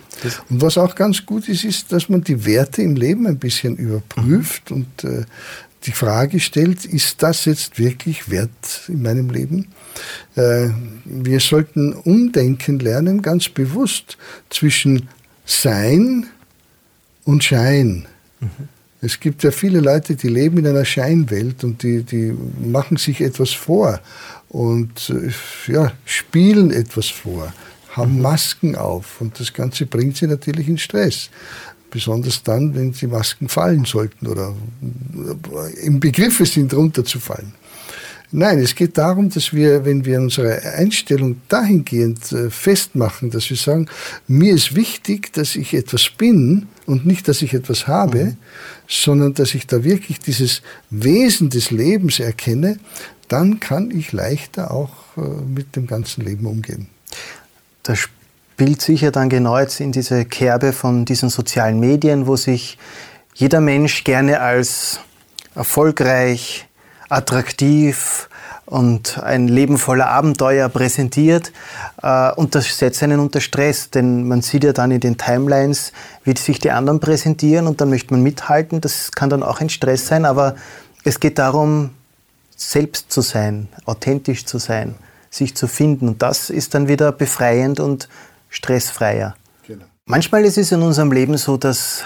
Und 0.50 0.60
was 0.60 0.78
auch 0.78 0.94
ganz 0.94 1.24
gut 1.24 1.48
ist, 1.48 1.64
ist, 1.64 1.92
dass 1.92 2.08
man 2.08 2.22
die 2.22 2.44
Werte 2.44 2.82
im 2.82 2.94
Leben 2.94 3.26
ein 3.26 3.38
bisschen 3.38 3.76
überprüft 3.76 4.70
mhm. 4.70 4.76
und 4.76 5.04
äh, 5.04 5.24
die 5.84 5.92
Frage 5.92 6.40
stellt, 6.40 6.84
ist 6.84 7.22
das 7.22 7.44
jetzt 7.44 7.78
wirklich 7.78 8.30
wert 8.30 8.50
in 8.88 9.02
meinem 9.02 9.30
Leben? 9.30 9.68
Äh, 10.34 10.68
wir 11.04 11.40
sollten 11.40 11.92
umdenken 11.92 12.78
lernen, 12.78 13.22
ganz 13.22 13.48
bewusst 13.48 14.16
zwischen 14.50 15.08
Sein 15.44 16.26
und 17.24 17.44
Schein. 17.44 18.06
Mhm. 18.40 18.68
Es 19.00 19.20
gibt 19.20 19.42
ja 19.42 19.50
viele 19.50 19.80
Leute, 19.80 20.16
die 20.16 20.28
leben 20.28 20.58
in 20.58 20.66
einer 20.66 20.84
Scheinwelt 20.84 21.62
und 21.64 21.82
die, 21.82 22.02
die 22.02 22.34
machen 22.64 22.96
sich 22.96 23.20
etwas 23.20 23.50
vor 23.50 24.00
und 24.48 25.10
äh, 25.10 25.72
ja, 25.72 25.92
spielen 26.04 26.70
etwas 26.70 27.08
vor, 27.08 27.52
haben 27.90 28.16
mhm. 28.16 28.22
Masken 28.22 28.74
auf 28.74 29.20
und 29.20 29.38
das 29.38 29.52
Ganze 29.52 29.86
bringt 29.86 30.16
sie 30.16 30.26
natürlich 30.26 30.68
in 30.68 30.78
Stress. 30.78 31.30
Besonders 31.90 32.42
dann, 32.42 32.74
wenn 32.74 32.92
die 32.92 33.06
Masken 33.06 33.48
fallen 33.48 33.84
sollten 33.84 34.26
oder 34.26 34.54
im 35.82 36.00
Begriffe 36.00 36.44
sind, 36.44 36.74
runterzufallen. 36.74 37.54
Nein, 38.32 38.58
es 38.58 38.74
geht 38.74 38.98
darum, 38.98 39.30
dass 39.30 39.52
wir, 39.52 39.84
wenn 39.84 40.04
wir 40.04 40.20
unsere 40.20 40.60
Einstellung 40.62 41.40
dahingehend 41.48 42.32
äh, 42.32 42.50
festmachen, 42.50 43.30
dass 43.30 43.48
wir 43.50 43.56
sagen, 43.56 43.86
mir 44.26 44.54
ist 44.54 44.74
wichtig, 44.74 45.32
dass 45.32 45.54
ich 45.54 45.74
etwas 45.74 46.10
bin 46.10 46.66
und 46.86 47.06
nicht, 47.06 47.28
dass 47.28 47.42
ich 47.42 47.54
etwas 47.54 47.86
habe, 47.86 48.24
mhm. 48.24 48.36
sondern 48.88 49.34
dass 49.34 49.54
ich 49.54 49.66
da 49.66 49.84
wirklich 49.84 50.18
dieses 50.18 50.62
Wesen 50.90 51.50
des 51.50 51.70
Lebens 51.70 52.18
erkenne, 52.18 52.78
dann 53.28 53.60
kann 53.60 53.90
ich 53.90 54.12
leichter 54.12 54.70
auch 54.70 54.92
äh, 55.16 55.20
mit 55.20 55.76
dem 55.76 55.86
ganzen 55.86 56.24
Leben 56.24 56.46
umgehen. 56.46 56.88
Da 57.84 57.94
spielt 57.94 58.82
sicher 58.82 59.10
dann 59.12 59.28
genau 59.28 59.58
jetzt 59.58 59.80
in 59.80 59.92
diese 59.92 60.24
Kerbe 60.24 60.72
von 60.72 61.04
diesen 61.04 61.28
sozialen 61.28 61.78
Medien, 61.78 62.26
wo 62.26 62.36
sich 62.36 62.78
jeder 63.34 63.60
Mensch 63.60 64.02
gerne 64.02 64.40
als 64.40 65.00
erfolgreich, 65.54 66.65
attraktiv 67.08 68.28
und 68.66 69.22
ein 69.22 69.46
Leben 69.48 69.78
voller 69.78 70.08
Abenteuer 70.08 70.68
präsentiert. 70.68 71.52
Äh, 72.02 72.32
und 72.32 72.54
das 72.54 72.76
setzt 72.76 73.02
einen 73.02 73.20
unter 73.20 73.40
Stress, 73.40 73.90
denn 73.90 74.26
man 74.26 74.42
sieht 74.42 74.64
ja 74.64 74.72
dann 74.72 74.90
in 74.90 75.00
den 75.00 75.16
Timelines, 75.16 75.92
wie 76.24 76.36
sich 76.36 76.58
die 76.58 76.72
anderen 76.72 77.00
präsentieren 77.00 77.66
und 77.66 77.80
dann 77.80 77.90
möchte 77.90 78.12
man 78.12 78.22
mithalten. 78.22 78.80
Das 78.80 79.12
kann 79.12 79.30
dann 79.30 79.42
auch 79.42 79.60
ein 79.60 79.68
Stress 79.68 80.06
sein, 80.06 80.24
aber 80.24 80.56
es 81.04 81.20
geht 81.20 81.38
darum, 81.38 81.90
selbst 82.56 83.12
zu 83.12 83.20
sein, 83.20 83.68
authentisch 83.84 84.44
zu 84.46 84.58
sein, 84.58 84.96
sich 85.30 85.54
zu 85.54 85.68
finden. 85.68 86.08
Und 86.08 86.22
das 86.22 86.50
ist 86.50 86.74
dann 86.74 86.88
wieder 86.88 87.12
befreiend 87.12 87.78
und 87.78 88.08
stressfreier. 88.48 89.36
Genau. 89.66 89.84
Manchmal 90.06 90.44
ist 90.44 90.58
es 90.58 90.72
in 90.72 90.82
unserem 90.82 91.12
Leben 91.12 91.36
so, 91.36 91.56
dass 91.56 92.02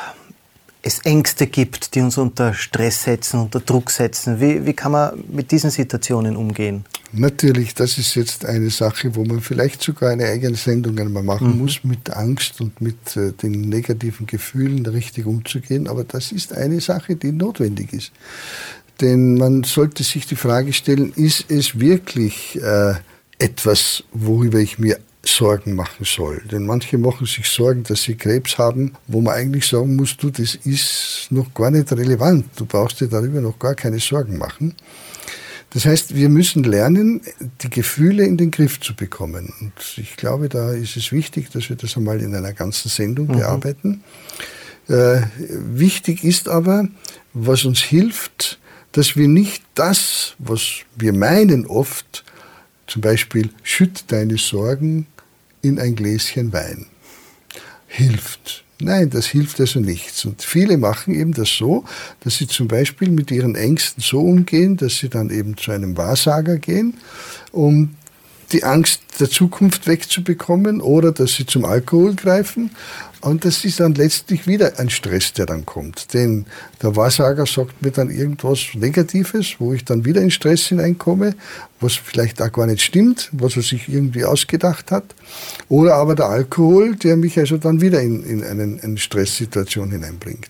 es 0.82 1.00
Ängste 1.00 1.46
gibt, 1.46 1.94
die 1.94 2.00
uns 2.00 2.16
unter 2.16 2.54
Stress 2.54 3.04
setzen, 3.04 3.40
unter 3.40 3.60
Druck 3.60 3.90
setzen. 3.90 4.40
Wie, 4.40 4.64
wie 4.64 4.72
kann 4.72 4.92
man 4.92 5.24
mit 5.30 5.50
diesen 5.50 5.70
Situationen 5.70 6.36
umgehen? 6.36 6.84
Natürlich, 7.12 7.74
das 7.74 7.98
ist 7.98 8.14
jetzt 8.14 8.44
eine 8.44 8.70
Sache, 8.70 9.14
wo 9.16 9.24
man 9.24 9.40
vielleicht 9.40 9.82
sogar 9.82 10.10
eine 10.10 10.26
eigene 10.26 10.56
Sendung 10.56 10.98
einmal 10.98 11.24
machen 11.24 11.52
mhm. 11.52 11.58
muss, 11.58 11.82
mit 11.82 12.10
Angst 12.10 12.60
und 12.60 12.80
mit 12.80 13.16
äh, 13.16 13.32
den 13.32 13.62
negativen 13.62 14.26
Gefühlen 14.26 14.86
richtig 14.86 15.26
umzugehen. 15.26 15.88
Aber 15.88 16.04
das 16.04 16.32
ist 16.32 16.52
eine 16.52 16.80
Sache, 16.80 17.16
die 17.16 17.32
notwendig 17.32 17.92
ist. 17.92 18.12
Denn 19.00 19.34
man 19.34 19.64
sollte 19.64 20.04
sich 20.04 20.26
die 20.26 20.36
Frage 20.36 20.72
stellen, 20.72 21.12
ist 21.14 21.50
es 21.50 21.80
wirklich 21.80 22.60
äh, 22.62 22.94
etwas, 23.38 24.04
worüber 24.12 24.58
ich 24.58 24.78
mir 24.78 24.98
Sorgen 25.24 25.74
machen 25.74 26.04
soll. 26.04 26.42
Denn 26.50 26.64
manche 26.64 26.96
machen 26.96 27.26
sich 27.26 27.46
Sorgen, 27.46 27.82
dass 27.82 28.02
sie 28.02 28.14
Krebs 28.14 28.58
haben, 28.58 28.92
wo 29.06 29.20
man 29.20 29.34
eigentlich 29.34 29.66
sagen 29.66 29.96
muss, 29.96 30.16
du, 30.16 30.30
das 30.30 30.54
ist 30.54 31.28
noch 31.30 31.52
gar 31.52 31.70
nicht 31.70 31.92
relevant. 31.92 32.46
Du 32.56 32.64
brauchst 32.64 33.00
dir 33.00 33.08
darüber 33.08 33.40
noch 33.40 33.58
gar 33.58 33.74
keine 33.74 33.98
Sorgen 33.98 34.38
machen. 34.38 34.74
Das 35.72 35.84
heißt, 35.84 36.16
wir 36.16 36.28
müssen 36.28 36.64
lernen, 36.64 37.20
die 37.60 37.70
Gefühle 37.70 38.24
in 38.24 38.36
den 38.36 38.50
Griff 38.50 38.80
zu 38.80 38.94
bekommen. 38.94 39.52
Und 39.60 39.72
ich 39.96 40.16
glaube, 40.16 40.48
da 40.48 40.72
ist 40.72 40.96
es 40.96 41.12
wichtig, 41.12 41.50
dass 41.50 41.68
wir 41.68 41.76
das 41.76 41.96
einmal 41.96 42.20
in 42.20 42.34
einer 42.34 42.52
ganzen 42.52 42.88
Sendung 42.88 43.28
mhm. 43.28 43.38
bearbeiten. 43.38 44.02
Äh, 44.88 45.22
wichtig 45.38 46.24
ist 46.24 46.48
aber, 46.48 46.88
was 47.32 47.64
uns 47.64 47.78
hilft, 47.80 48.58
dass 48.92 49.14
wir 49.14 49.28
nicht 49.28 49.62
das, 49.76 50.34
was 50.38 50.80
wir 50.96 51.12
meinen 51.12 51.66
oft, 51.66 52.24
zum 52.90 53.02
Beispiel, 53.02 53.50
schütt 53.62 54.04
deine 54.08 54.36
Sorgen 54.36 55.06
in 55.62 55.78
ein 55.78 55.94
Gläschen 55.94 56.52
Wein. 56.52 56.86
Hilft. 57.86 58.64
Nein, 58.80 59.10
das 59.10 59.26
hilft 59.26 59.60
also 59.60 59.78
nichts. 59.78 60.24
Und 60.24 60.42
viele 60.42 60.76
machen 60.76 61.14
eben 61.14 61.32
das 61.32 61.50
so, 61.50 61.84
dass 62.20 62.38
sie 62.38 62.48
zum 62.48 62.66
Beispiel 62.66 63.10
mit 63.10 63.30
ihren 63.30 63.54
Ängsten 63.54 64.02
so 64.02 64.20
umgehen, 64.20 64.76
dass 64.76 64.98
sie 64.98 65.08
dann 65.08 65.30
eben 65.30 65.56
zu 65.56 65.70
einem 65.70 65.96
Wahrsager 65.96 66.56
gehen, 66.56 66.94
um 67.52 67.94
die 68.52 68.64
Angst 68.64 69.02
der 69.20 69.30
Zukunft 69.30 69.86
wegzubekommen 69.86 70.80
oder 70.80 71.12
dass 71.12 71.34
sie 71.34 71.46
zum 71.46 71.64
Alkohol 71.64 72.14
greifen. 72.14 72.70
Und 73.20 73.44
das 73.44 73.64
ist 73.66 73.80
dann 73.80 73.94
letztlich 73.94 74.46
wieder 74.46 74.78
ein 74.78 74.88
Stress, 74.88 75.34
der 75.34 75.44
dann 75.44 75.66
kommt. 75.66 76.14
Denn 76.14 76.46
der 76.82 76.96
Wahrsager 76.96 77.44
sagt 77.44 77.82
mir 77.82 77.90
dann 77.90 78.08
irgendwas 78.08 78.60
Negatives, 78.74 79.56
wo 79.58 79.74
ich 79.74 79.84
dann 79.84 80.06
wieder 80.06 80.22
in 80.22 80.30
Stress 80.30 80.62
hineinkomme, 80.68 81.34
was 81.80 81.94
vielleicht 81.94 82.40
auch 82.40 82.50
gar 82.50 82.66
nicht 82.66 82.80
stimmt, 82.80 83.28
was 83.32 83.56
er 83.56 83.62
sich 83.62 83.88
irgendwie 83.88 84.24
ausgedacht 84.24 84.90
hat. 84.90 85.04
Oder 85.68 85.96
aber 85.96 86.14
der 86.14 86.26
Alkohol, 86.26 86.96
der 86.96 87.16
mich 87.16 87.38
also 87.38 87.58
dann 87.58 87.82
wieder 87.82 88.00
in, 88.00 88.22
in 88.22 88.42
eine, 88.42 88.80
eine 88.82 88.98
Stresssituation 88.98 89.90
hineinbringt. 89.90 90.48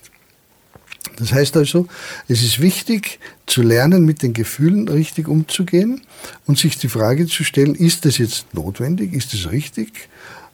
Das 1.16 1.32
heißt 1.32 1.56
also, 1.56 1.86
es 2.28 2.42
ist 2.42 2.60
wichtig 2.60 3.18
zu 3.46 3.62
lernen, 3.62 4.04
mit 4.04 4.22
den 4.22 4.32
Gefühlen 4.32 4.88
richtig 4.88 5.28
umzugehen 5.28 6.02
und 6.46 6.58
sich 6.58 6.78
die 6.78 6.88
Frage 6.88 7.26
zu 7.26 7.44
stellen, 7.44 7.74
ist 7.74 8.04
das 8.04 8.18
jetzt 8.18 8.54
notwendig, 8.54 9.12
ist 9.12 9.34
das 9.34 9.50
richtig? 9.50 10.08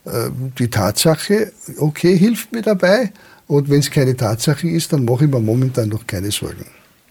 Ähm, 0.06 0.52
die 0.58 0.68
Tatsache, 0.68 1.52
okay, 1.78 2.16
hilft 2.16 2.52
mir 2.52 2.62
dabei. 2.62 3.12
Und 3.48 3.68
wenn 3.68 3.80
es 3.80 3.90
keine 3.90 4.16
Tatsache 4.16 4.68
ist, 4.68 4.92
dann 4.92 5.04
mache 5.04 5.24
ich 5.24 5.30
mir 5.30 5.40
momentan 5.40 5.88
noch 5.88 6.06
keine 6.06 6.30
Sorgen. 6.30 6.66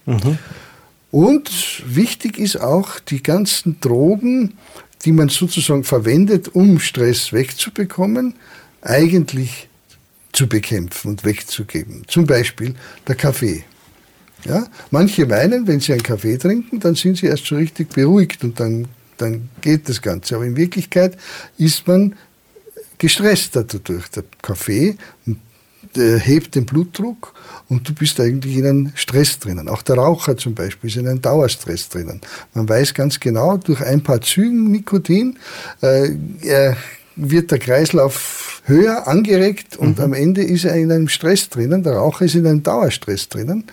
Mhm. 0.06 0.38
Und 1.12 1.84
wichtig 1.86 2.38
ist 2.38 2.58
auch, 2.58 3.00
die 3.00 3.24
ganzen 3.24 3.80
Drogen, 3.80 4.54
die 5.06 5.12
man 5.12 5.30
sozusagen 5.30 5.84
verwendet, 5.84 6.50
um 6.56 6.80
Stress 6.80 7.32
wegzubekommen, 7.32 8.36
eigentlich 8.82 9.70
zu 10.34 10.48
bekämpfen 10.48 11.12
und 11.12 11.24
wegzugeben. 11.24 12.04
Zum 12.08 12.26
Beispiel 12.26 12.76
der 13.08 13.16
Kaffee. 13.16 13.64
Ja? 14.44 14.68
Manche 14.92 15.26
meinen, 15.26 15.68
wenn 15.68 15.80
sie 15.80 15.94
einen 15.94 16.04
Kaffee 16.04 16.38
trinken, 16.38 16.80
dann 16.80 16.96
sind 16.96 17.18
sie 17.18 17.28
erst 17.28 17.46
so 17.46 17.56
richtig 17.56 17.90
beruhigt 17.90 18.44
und 18.44 18.60
dann, 18.60 18.88
dann 19.18 19.50
geht 19.62 19.88
das 19.88 20.02
Ganze. 20.02 20.36
Aber 20.36 20.46
in 20.46 20.58
Wirklichkeit 20.58 21.18
ist 21.58 21.88
man 21.88 22.16
gestresster 23.06 23.64
dadurch. 23.64 24.08
Der 24.10 24.24
Kaffee 24.42 24.98
hebt 25.96 26.56
den 26.56 26.66
Blutdruck 26.66 27.34
und 27.70 27.88
du 27.88 27.94
bist 27.94 28.20
eigentlich 28.20 28.58
in 28.58 28.66
einem 28.66 28.92
Stress 28.96 29.38
drinnen. 29.40 29.70
Auch 29.70 29.84
der 29.84 29.96
Raucher 29.96 30.36
zum 30.36 30.56
Beispiel 30.56 30.90
ist 30.90 30.98
in 30.98 31.08
einem 31.08 31.22
Dauerstress 31.22 31.88
drinnen. 31.90 32.20
Man 32.54 32.68
weiß 32.68 32.96
ganz 32.96 33.20
genau, 33.20 33.58
durch 33.58 33.82
ein 33.82 34.02
paar 34.02 34.22
Zügen 34.22 34.72
Nikotin 34.72 35.38
äh, 35.82 36.74
wird 37.16 37.52
der 37.52 37.60
Kreislauf 37.60 38.62
höher 38.66 39.08
angeregt 39.08 39.78
und 39.78 40.00
mhm. 40.00 40.04
am 40.04 40.14
Ende 40.14 40.44
ist 40.44 40.66
er 40.66 40.76
in 40.76 40.92
einem 40.92 41.08
Stress 41.08 41.48
drinnen. 41.50 41.84
Der 41.84 41.94
Raucher 41.94 42.26
ist 42.26 42.36
in 42.36 42.48
einem 42.48 42.64
Dauerstress 42.64 43.30
drinnen. 43.30 43.66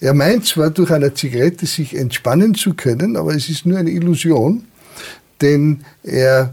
Er 0.00 0.12
meint 0.12 0.46
zwar 0.46 0.70
durch 0.70 0.90
eine 0.90 1.14
Zigarette 1.14 1.64
sich 1.64 1.96
entspannen 1.96 2.56
zu 2.56 2.74
können, 2.74 3.16
aber 3.16 3.34
es 3.34 3.48
ist 3.48 3.64
nur 3.64 3.78
eine 3.78 3.90
Illusion, 3.90 4.64
denn 5.40 5.84
er 6.02 6.52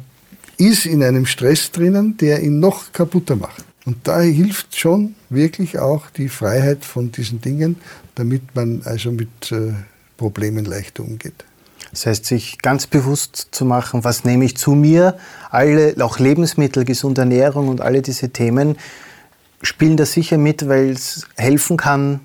ist 0.58 0.86
in 0.86 1.04
einem 1.04 1.26
Stress 1.26 1.72
drinnen, 1.72 2.17
der 2.17 2.41
ihn 2.41 2.60
noch 2.60 2.91
kaputter 2.91 3.36
macht. 3.36 3.63
Und 3.86 4.08
da 4.08 4.20
hilft 4.20 4.78
schon 4.78 5.15
wirklich 5.30 5.80
auch 5.80 6.10
die 6.10 6.30
Freiheit 6.30 6.84
von 6.84 7.12
diesen 7.12 7.39
Dingen, 7.41 7.78
damit 8.15 8.56
man 8.56 8.82
also 8.84 9.12
mit 9.12 9.52
äh, 9.52 9.74
Problemen 10.17 10.65
leichter 10.65 11.04
umgeht. 11.04 11.46
Das 11.91 12.06
heißt, 12.06 12.26
sich 12.26 12.58
ganz 12.60 12.86
bewusst 12.86 13.48
zu 13.52 13.63
machen, 13.63 14.04
was 14.04 14.26
nehme 14.26 14.43
ich 14.43 14.58
zu 14.58 14.72
mir. 14.72 15.17
Alle, 15.50 15.96
auch 16.02 16.20
Lebensmittel, 16.20 16.84
gesunde 16.84 17.22
Ernährung 17.22 17.70
und 17.70 17.80
alle 17.80 18.02
diese 18.02 18.30
Themen 18.30 18.78
spielen 19.62 19.98
da 19.98 20.06
sicher 20.06 20.38
mit, 20.38 20.67
weil 20.67 20.89
es 20.89 21.28
helfen 21.36 21.78
kann, 21.78 22.20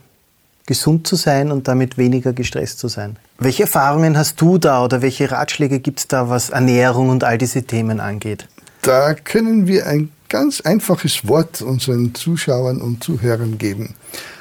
gesund 0.66 1.07
zu 1.07 1.16
sein 1.16 1.51
und 1.53 1.68
damit 1.68 1.97
weniger 1.97 2.33
gestresst 2.33 2.79
zu 2.79 2.88
sein. 2.88 3.16
Welche 3.44 3.64
Erfahrungen 3.64 4.16
hast 4.16 4.40
du 4.40 4.57
da 4.57 4.85
oder 4.85 5.02
welche 5.02 5.33
Ratschläge 5.33 5.81
gibt 5.81 5.98
es 5.98 6.07
da, 6.07 6.28
was 6.28 6.50
Ernährung 6.50 7.09
und 7.09 7.24
all 7.24 7.38
diese 7.38 7.64
Themen 7.64 7.98
angeht? 7.98 8.46
Da 8.83 9.14
können 9.14 9.66
wir 9.66 9.87
ein 9.88 10.12
ganz 10.28 10.61
einfaches 10.61 11.26
Wort 11.26 11.61
unseren 11.61 12.14
Zuschauern 12.14 12.81
und 12.81 13.02
Zuhörern 13.02 13.59
geben. 13.59 13.94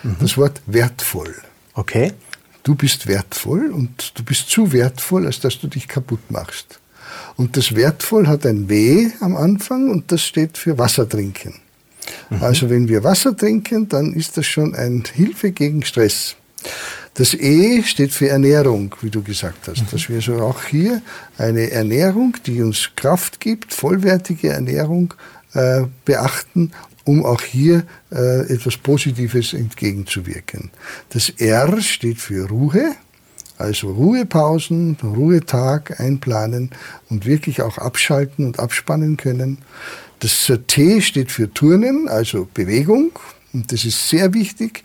Mhm. 0.03 0.17
Das 0.19 0.37
Wort 0.37 0.61
wertvoll. 0.67 1.33
Okay. 1.73 2.13
Du 2.61 2.75
bist 2.75 3.07
wertvoll 3.07 3.71
und 3.71 4.19
du 4.19 4.23
bist 4.23 4.51
zu 4.51 4.71
wertvoll, 4.71 5.25
als 5.25 5.39
dass 5.39 5.59
du 5.59 5.67
dich 5.67 5.87
kaputt 5.87 6.29
machst. 6.29 6.79
Und 7.37 7.57
das 7.57 7.75
wertvoll 7.75 8.27
hat 8.27 8.45
ein 8.45 8.69
W 8.69 9.09
am 9.19 9.35
Anfang 9.35 9.89
und 9.89 10.11
das 10.11 10.21
steht 10.21 10.59
für 10.59 10.77
Wasser 10.77 11.09
trinken. 11.09 11.55
Mhm. 12.29 12.43
Also 12.43 12.69
wenn 12.69 12.87
wir 12.87 13.03
Wasser 13.03 13.35
trinken, 13.35 13.89
dann 13.89 14.13
ist 14.13 14.37
das 14.37 14.45
schon 14.45 14.75
eine 14.75 15.01
Hilfe 15.11 15.51
gegen 15.51 15.83
Stress. 15.83 16.35
Das 17.13 17.33
E 17.33 17.83
steht 17.83 18.13
für 18.13 18.29
Ernährung, 18.29 18.95
wie 19.01 19.09
du 19.09 19.21
gesagt 19.21 19.67
hast. 19.67 19.83
Dass 19.91 20.07
wir 20.07 20.21
so 20.21 20.41
auch 20.41 20.63
hier 20.63 21.01
eine 21.37 21.69
Ernährung, 21.71 22.37
die 22.45 22.61
uns 22.61 22.91
Kraft 22.95 23.39
gibt, 23.39 23.73
vollwertige 23.73 24.49
Ernährung 24.49 25.13
äh, 25.53 25.83
beachten, 26.05 26.71
um 27.03 27.25
auch 27.25 27.41
hier 27.41 27.83
äh, 28.11 28.53
etwas 28.53 28.77
Positives 28.77 29.53
entgegenzuwirken. 29.53 30.71
Das 31.09 31.29
R 31.29 31.81
steht 31.81 32.19
für 32.19 32.47
Ruhe. 32.47 32.95
Also 33.57 33.91
Ruhepausen, 33.91 34.97
Ruhetag 35.03 35.99
einplanen 35.99 36.71
und 37.09 37.27
wirklich 37.27 37.61
auch 37.61 37.77
abschalten 37.77 38.45
und 38.45 38.57
abspannen 38.57 39.17
können. 39.17 39.59
Das 40.19 40.51
T 40.65 41.01
steht 41.01 41.31
für 41.31 41.53
Turnen, 41.53 42.07
also 42.07 42.47
Bewegung. 42.51 43.11
Und 43.53 43.71
das 43.71 43.85
ist 43.85 44.09
sehr 44.09 44.33
wichtig, 44.33 44.83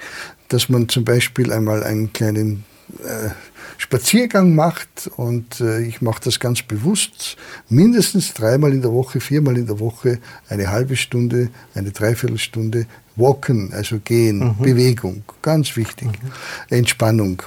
dass 0.49 0.69
man 0.69 0.89
zum 0.89 1.05
Beispiel 1.05 1.53
einmal 1.53 1.83
einen 1.83 2.13
kleinen 2.13 2.65
äh, 3.01 3.31
Spaziergang 3.79 4.55
macht 4.55 5.11
und 5.17 5.61
äh, 5.61 5.83
ich 5.83 6.01
mache 6.01 6.21
das 6.25 6.41
ganz 6.41 6.63
bewusst, 6.63 7.37
mindestens 7.69 8.33
dreimal 8.33 8.73
in 8.73 8.81
der 8.81 8.93
Woche, 8.93 9.21
viermal 9.21 9.59
in 9.59 9.67
der 9.67 9.81
Woche, 9.81 10.19
eine 10.49 10.71
halbe 10.71 10.97
Stunde, 10.97 11.51
eine 11.75 11.91
Dreiviertelstunde 11.91 12.87
walken, 13.17 13.73
also 13.73 13.99
gehen, 13.99 14.39
mhm. 14.39 14.63
Bewegung, 14.63 15.25
ganz 15.43 15.77
wichtig, 15.77 16.09
mhm. 16.09 16.31
Entspannung. 16.77 17.43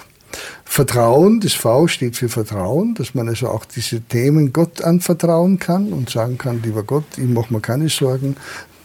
Vertrauen, 0.64 1.40
das 1.40 1.54
V 1.54 1.88
steht 1.88 2.16
für 2.16 2.30
Vertrauen, 2.30 2.94
dass 2.94 3.16
man 3.16 3.28
also 3.28 3.48
auch 3.48 3.66
diese 3.66 4.02
Themen 4.02 4.54
Gott 4.54 4.84
anvertrauen 4.84 5.58
kann 5.58 5.92
und 5.92 6.12
sagen 6.12 6.38
kann, 6.38 6.62
lieber 6.62 6.84
Gott, 6.84 7.06
ich 7.18 7.28
mache 7.28 7.52
mir 7.52 7.60
keine 7.60 7.90
Sorgen, 7.90 8.36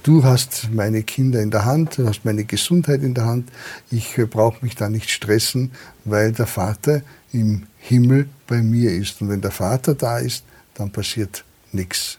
du 0.04 0.22
hast 0.22 0.68
meine 0.72 1.02
Kinder 1.02 1.42
in 1.42 1.50
der 1.50 1.64
Hand, 1.64 1.98
du 1.98 2.06
hast 2.06 2.24
meine 2.24 2.44
Gesundheit 2.44 3.02
in 3.02 3.14
der 3.14 3.26
Hand, 3.26 3.50
ich 3.90 4.16
äh, 4.16 4.26
brauche 4.26 4.64
mich 4.64 4.76
da 4.76 4.88
nicht 4.88 5.10
stressen, 5.10 5.72
weil 6.04 6.30
der 6.30 6.46
Vater 6.46 7.02
im 7.32 7.66
Himmel 7.78 8.28
bei 8.46 8.62
mir 8.62 8.92
ist. 8.92 9.20
Und 9.20 9.30
wenn 9.30 9.40
der 9.40 9.50
Vater 9.50 9.94
da 9.94 10.18
ist, 10.18 10.44
dann 10.74 10.92
passiert 10.92 11.44
nichts 11.72 12.18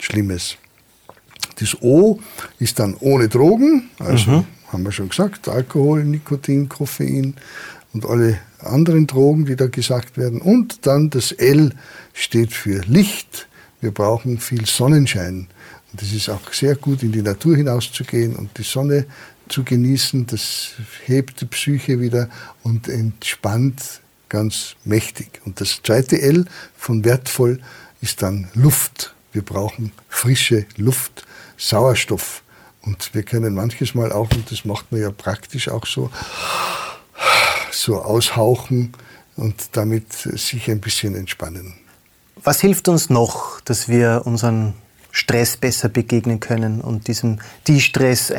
Schlimmes. 0.00 0.56
Das 1.60 1.80
O 1.80 2.18
ist 2.58 2.78
dann 2.78 2.94
ohne 3.00 3.28
Drogen, 3.28 3.90
also 3.98 4.30
mhm. 4.30 4.44
haben 4.72 4.84
wir 4.84 4.92
schon 4.92 5.08
gesagt, 5.08 5.48
Alkohol, 5.48 6.04
Nikotin, 6.04 6.68
Koffein 6.68 7.34
und 7.92 8.06
alle 8.06 8.38
anderen 8.60 9.06
Drogen, 9.06 9.46
die 9.46 9.56
da 9.56 9.66
gesagt 9.66 10.16
werden. 10.16 10.40
Und 10.40 10.86
dann 10.86 11.10
das 11.10 11.32
L 11.32 11.74
steht 12.12 12.52
für 12.52 12.80
Licht. 12.82 13.48
Wir 13.80 13.92
brauchen 13.92 14.38
viel 14.38 14.66
Sonnenschein. 14.66 15.48
Und 15.92 16.02
es 16.02 16.12
ist 16.12 16.28
auch 16.28 16.52
sehr 16.52 16.76
gut, 16.76 17.02
in 17.02 17.12
die 17.12 17.22
Natur 17.22 17.56
hinauszugehen 17.56 18.36
und 18.36 18.56
die 18.58 18.62
Sonne 18.62 19.06
zu 19.48 19.64
genießen. 19.64 20.26
Das 20.26 20.72
hebt 21.06 21.40
die 21.40 21.46
Psyche 21.46 22.00
wieder 22.00 22.28
und 22.62 22.88
entspannt 22.88 24.00
ganz 24.28 24.76
mächtig. 24.84 25.40
Und 25.44 25.60
das 25.60 25.80
zweite 25.82 26.20
L 26.20 26.44
von 26.76 27.04
wertvoll 27.04 27.60
ist 28.00 28.22
dann 28.22 28.48
Luft. 28.54 29.14
Wir 29.32 29.42
brauchen 29.42 29.92
frische 30.08 30.66
Luft, 30.76 31.24
Sauerstoff. 31.56 32.42
Und 32.82 33.14
wir 33.14 33.22
können 33.22 33.54
manches 33.54 33.94
Mal 33.94 34.12
auch, 34.12 34.30
und 34.30 34.50
das 34.50 34.64
macht 34.64 34.92
man 34.92 35.00
ja 35.00 35.10
praktisch 35.10 35.68
auch 35.68 35.86
so, 35.86 36.10
so 37.70 38.00
aushauchen 38.02 38.92
und 39.36 39.70
damit 39.72 40.12
sich 40.12 40.70
ein 40.70 40.80
bisschen 40.80 41.14
entspannen. 41.14 41.74
Was 42.42 42.60
hilft 42.60 42.88
uns 42.88 43.10
noch, 43.10 43.60
dass 43.62 43.88
wir 43.88 44.22
unseren 44.24 44.74
Stress 45.18 45.56
besser 45.56 45.88
begegnen 45.88 46.38
können 46.38 46.80
und 46.80 47.08
diesem 47.08 47.38
Die-Stress 47.66 48.32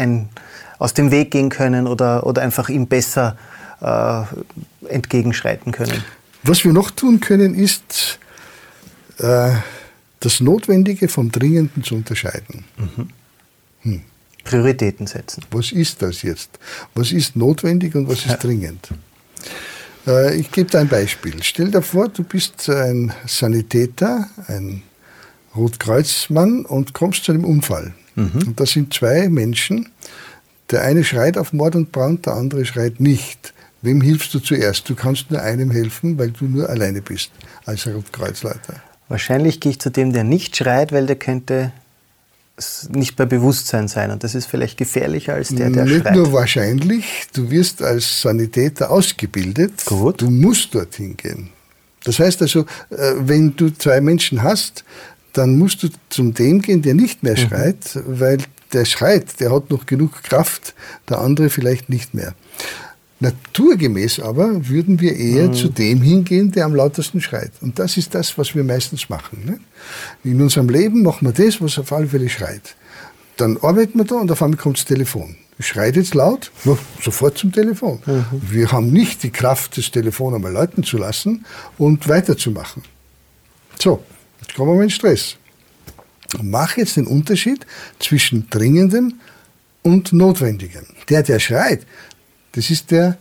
aus 0.78 0.94
dem 0.94 1.12
Weg 1.12 1.32
gehen 1.32 1.50
können 1.50 1.88
oder, 1.88 2.26
oder 2.26 2.42
einfach 2.42 2.70
ihm 2.70 2.88
besser 2.88 3.38
äh, 3.82 4.24
entgegenschreiten 4.88 5.74
können? 5.74 6.04
Was 6.44 6.64
wir 6.64 6.72
noch 6.72 6.92
tun 6.92 7.20
können, 7.20 7.54
ist 7.54 8.18
äh, 9.18 9.52
das 10.22 10.40
Notwendige 10.40 11.10
vom 11.10 11.32
Dringenden 11.32 11.84
zu 11.84 11.96
unterscheiden. 11.96 12.64
Mhm. 12.78 13.10
Hm. 13.82 14.02
Prioritäten 14.46 15.06
setzen. 15.06 15.44
Was 15.52 15.74
ist 15.74 16.02
das 16.02 16.22
jetzt? 16.22 16.60
Was 16.96 17.12
ist 17.12 17.36
notwendig 17.36 17.94
und 17.96 18.08
was 18.08 18.20
ist 18.20 18.30
ja. 18.30 18.38
dringend? 18.38 18.88
Äh, 20.08 20.38
ich 20.38 20.50
gebe 20.50 20.70
dir 20.70 20.80
ein 20.80 20.88
Beispiel. 20.88 21.44
Stell 21.44 21.72
dir 21.72 21.82
vor, 21.82 22.08
du 22.08 22.24
bist 22.24 22.70
ein 22.70 23.14
Sanitäter, 23.28 24.30
ein 24.48 24.84
Rotkreuzmann 25.56 26.66
und 26.66 26.94
kommst 26.94 27.26
zu 27.26 27.32
einem 27.32 27.46
Unfall. 27.46 27.94
Mhm. 28.16 28.32
Und 28.48 28.60
da 28.60 28.66
sind 28.66 28.94
zwei 28.94 29.30
Menschen. 29.30 29.90
Der 30.72 30.84
eine 30.84 31.04
schreit 31.04 31.38
auf 31.38 31.54
Mord 31.54 31.76
und 31.76 31.92
Brand, 31.92 32.26
der 32.26 32.34
andere 32.34 32.66
schreit 32.66 33.00
nicht. 33.00 33.54
Wem 33.82 34.02
hilfst 34.02 34.34
du 34.34 34.40
zuerst? 34.40 34.90
Du 34.90 34.96
kannst 34.96 35.32
nur 35.32 35.42
einem 35.42 35.72
helfen, 35.72 36.18
weil 36.18 36.32
du 36.32 36.46
nur 36.46 36.70
alleine 36.70 37.02
bist 37.02 37.32
als 37.66 37.88
Rotkreuzleiter. 37.88 38.76
Wahrscheinlich 39.08 39.60
gehe 39.60 39.72
ich 39.72 39.80
zu 39.80 39.90
dem, 39.90 40.14
der 40.14 40.24
nicht 40.24 40.56
schreit, 40.56 40.92
weil 40.92 41.08
der 41.08 41.16
könnte 41.16 41.72
nicht 42.90 43.16
bei 43.16 43.26
Bewusstsein 43.26 43.88
sein. 43.88 44.12
Und 44.12 44.24
das 44.24 44.36
ist 44.36 44.46
vielleicht 44.46 44.78
gefährlicher 44.78 45.34
als 45.34 45.50
der, 45.50 45.70
der 45.70 45.86
nicht 45.86 46.02
schreit. 46.02 46.14
Nicht 46.14 46.24
nur 46.24 46.34
wahrscheinlich, 46.34 47.06
du 47.34 47.50
wirst 47.50 47.82
als 47.82 48.22
Sanitäter 48.22 48.92
ausgebildet. 48.92 49.86
Gut. 49.86 50.22
Du 50.22 50.30
musst 50.30 50.76
dorthin 50.76 51.16
gehen. 51.16 51.50
Das 52.04 52.20
heißt 52.20 52.42
also, 52.42 52.62
äh, 52.90 53.14
wenn 53.18 53.56
du 53.56 53.72
zwei 53.72 54.02
Menschen 54.02 54.44
hast, 54.44 54.84
dann 55.40 55.58
musst 55.58 55.84
du 55.84 55.88
zum 56.10 56.34
dem 56.34 56.62
gehen, 56.62 56.82
der 56.82 56.94
nicht 56.94 57.24
mehr 57.24 57.38
mhm. 57.38 57.48
schreit, 57.48 57.96
mhm. 57.96 58.20
weil 58.20 58.38
der 58.74 58.84
schreit, 58.84 59.40
der 59.40 59.54
hat 59.54 59.70
noch 59.70 59.86
genug 59.86 60.22
Kraft, 60.22 60.74
der 61.08 61.22
andere 61.22 61.50
vielleicht 61.50 61.88
nicht 61.88 62.14
mehr. 62.14 62.36
Naturgemäß 63.22 64.20
aber 64.20 64.68
würden 64.68 65.00
wir 65.00 65.16
eher 65.16 65.48
mhm. 65.48 65.54
zu 65.54 65.70
dem 65.70 66.02
hingehen, 66.02 66.52
der 66.52 66.66
am 66.66 66.76
lautesten 66.76 67.22
schreit. 67.22 67.54
Und 67.62 67.80
das 67.80 67.96
ist 67.96 68.14
das, 68.16 68.38
was 68.38 68.54
wir 68.54 68.66
meistens 68.66 69.08
machen. 69.08 69.46
Ne? 69.46 69.60
In 70.30 70.42
unserem 70.42 70.68
Leben 70.68 71.04
machen 71.04 71.26
wir 71.26 71.32
das, 71.34 71.62
was 71.62 71.80
auf 71.80 71.92
alle 71.94 72.08
Fälle 72.08 72.28
schreit. 72.28 72.76
Dann 73.38 73.58
arbeiten 73.62 73.98
wir 73.98 74.06
da 74.06 74.16
und 74.16 74.30
auf 74.32 74.42
einmal 74.44 74.58
kommt 74.58 74.78
das 74.78 74.86
Telefon. 74.86 75.38
Schreit 75.62 75.96
jetzt 75.96 76.16
laut, 76.16 76.52
sofort 77.02 77.38
zum 77.38 77.54
Telefon. 77.54 78.00
Mhm. 78.06 78.26
Wir 78.42 78.72
haben 78.74 78.92
nicht 78.92 79.24
die 79.24 79.30
Kraft, 79.30 79.78
das 79.78 79.92
Telefon 79.92 80.36
einmal 80.36 80.52
läuten 80.52 80.84
zu 80.84 80.98
lassen 80.98 81.46
und 81.78 82.08
weiterzumachen. 82.10 82.84
So, 83.78 84.04
jetzt 84.42 84.56
kommen 84.56 84.78
wir 84.78 84.84
in 84.84 84.90
Stress. 84.90 85.36
Mach 86.42 86.78
jetzt 86.78 86.98
den 86.98 87.08
Unterschied 87.08 87.66
zwischen 88.00 88.50
dringendem 88.50 89.16
und 89.82 90.14
notwendigem. 90.14 90.86
Der, 91.10 91.24
der 91.24 91.40
schreit, 91.40 91.86
das 92.52 92.70
ist 92.70 92.92
der 92.92 93.18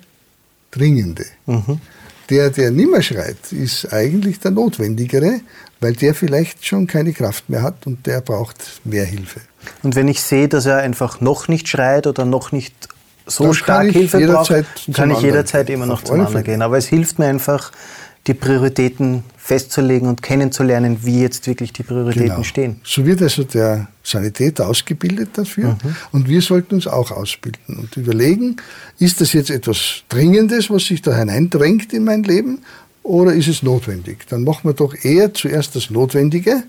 Dringende. 0.70 1.24
Mhm. 1.46 1.80
Der, 2.28 2.50
der 2.50 2.70
nimmer 2.70 3.00
schreit, 3.00 3.52
ist 3.52 3.90
eigentlich 3.90 4.38
der 4.40 4.50
Notwendigere, 4.50 5.40
weil 5.80 5.94
der 5.94 6.14
vielleicht 6.14 6.66
schon 6.66 6.86
keine 6.86 7.14
Kraft 7.14 7.48
mehr 7.48 7.62
hat 7.62 7.86
und 7.86 8.06
der 8.06 8.20
braucht 8.20 8.82
mehr 8.84 9.06
Hilfe. 9.06 9.40
Und 9.82 9.94
wenn 9.94 10.08
ich 10.08 10.20
sehe, 10.20 10.48
dass 10.48 10.66
er 10.66 10.78
einfach 10.78 11.22
noch 11.22 11.48
nicht 11.48 11.68
schreit 11.68 12.06
oder 12.06 12.26
noch 12.26 12.52
nicht 12.52 12.74
so 13.26 13.44
dann 13.44 13.54
stark 13.54 13.90
Hilfe 13.90 14.26
braucht, 14.26 14.52
kann 14.92 15.10
ich 15.10 15.20
jederzeit 15.20 15.70
immer 15.70 15.86
noch 15.86 16.02
zum 16.02 16.20
anderen 16.20 16.44
gehen. 16.44 16.62
Aber 16.62 16.76
es 16.76 16.86
hilft 16.86 17.18
mir 17.18 17.26
einfach, 17.26 17.72
die 18.26 18.34
Prioritäten 18.34 19.22
festzulegen 19.36 20.08
und 20.08 20.22
kennenzulernen, 20.22 20.98
wie 21.02 21.22
jetzt 21.22 21.46
wirklich 21.46 21.72
die 21.72 21.82
Prioritäten 21.82 22.28
genau. 22.28 22.42
stehen. 22.42 22.80
So 22.84 23.06
wird 23.06 23.22
also 23.22 23.44
der 23.44 23.88
Sanitäter 24.02 24.68
ausgebildet 24.68 25.30
dafür 25.34 25.78
mhm. 25.82 25.96
und 26.12 26.28
wir 26.28 26.42
sollten 26.42 26.74
uns 26.74 26.86
auch 26.86 27.10
ausbilden 27.10 27.78
und 27.78 27.96
überlegen, 27.96 28.56
ist 28.98 29.22
das 29.22 29.32
jetzt 29.32 29.50
etwas 29.50 30.02
Dringendes, 30.10 30.68
was 30.68 30.84
sich 30.84 31.00
da 31.00 31.16
hineindrängt 31.16 31.94
in 31.94 32.04
mein 32.04 32.24
Leben 32.24 32.58
oder 33.02 33.32
ist 33.32 33.48
es 33.48 33.62
notwendig? 33.62 34.26
Dann 34.28 34.44
machen 34.44 34.68
wir 34.68 34.74
doch 34.74 34.94
eher 35.02 35.32
zuerst 35.32 35.74
das 35.76 35.88
Notwendige 35.88 36.62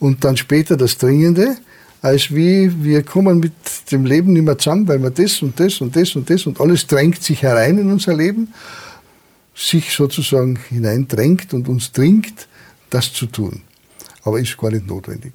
und 0.00 0.24
dann 0.24 0.36
später 0.36 0.76
das 0.76 0.98
Dringende, 0.98 1.56
als 2.02 2.34
wie 2.34 2.82
wir 2.82 3.04
kommen 3.04 3.38
mit 3.38 3.52
dem 3.92 4.04
Leben 4.04 4.32
nicht 4.32 4.44
mehr 4.44 4.58
zusammen, 4.58 4.88
weil 4.88 5.00
wir 5.00 5.10
das 5.10 5.42
und 5.42 5.60
das 5.60 5.80
und 5.80 5.94
das 5.94 6.16
und 6.16 6.28
das 6.28 6.46
und 6.46 6.60
alles 6.60 6.88
drängt 6.88 7.22
sich 7.22 7.42
herein 7.42 7.78
in 7.78 7.92
unser 7.92 8.16
Leben 8.16 8.48
sich 9.60 9.92
sozusagen 9.92 10.58
hineindrängt 10.68 11.52
und 11.52 11.68
uns 11.68 11.92
dringt, 11.92 12.48
das 12.88 13.12
zu 13.12 13.26
tun. 13.26 13.62
Aber 14.24 14.40
ist 14.40 14.56
gar 14.56 14.70
nicht 14.70 14.86
notwendig. 14.86 15.32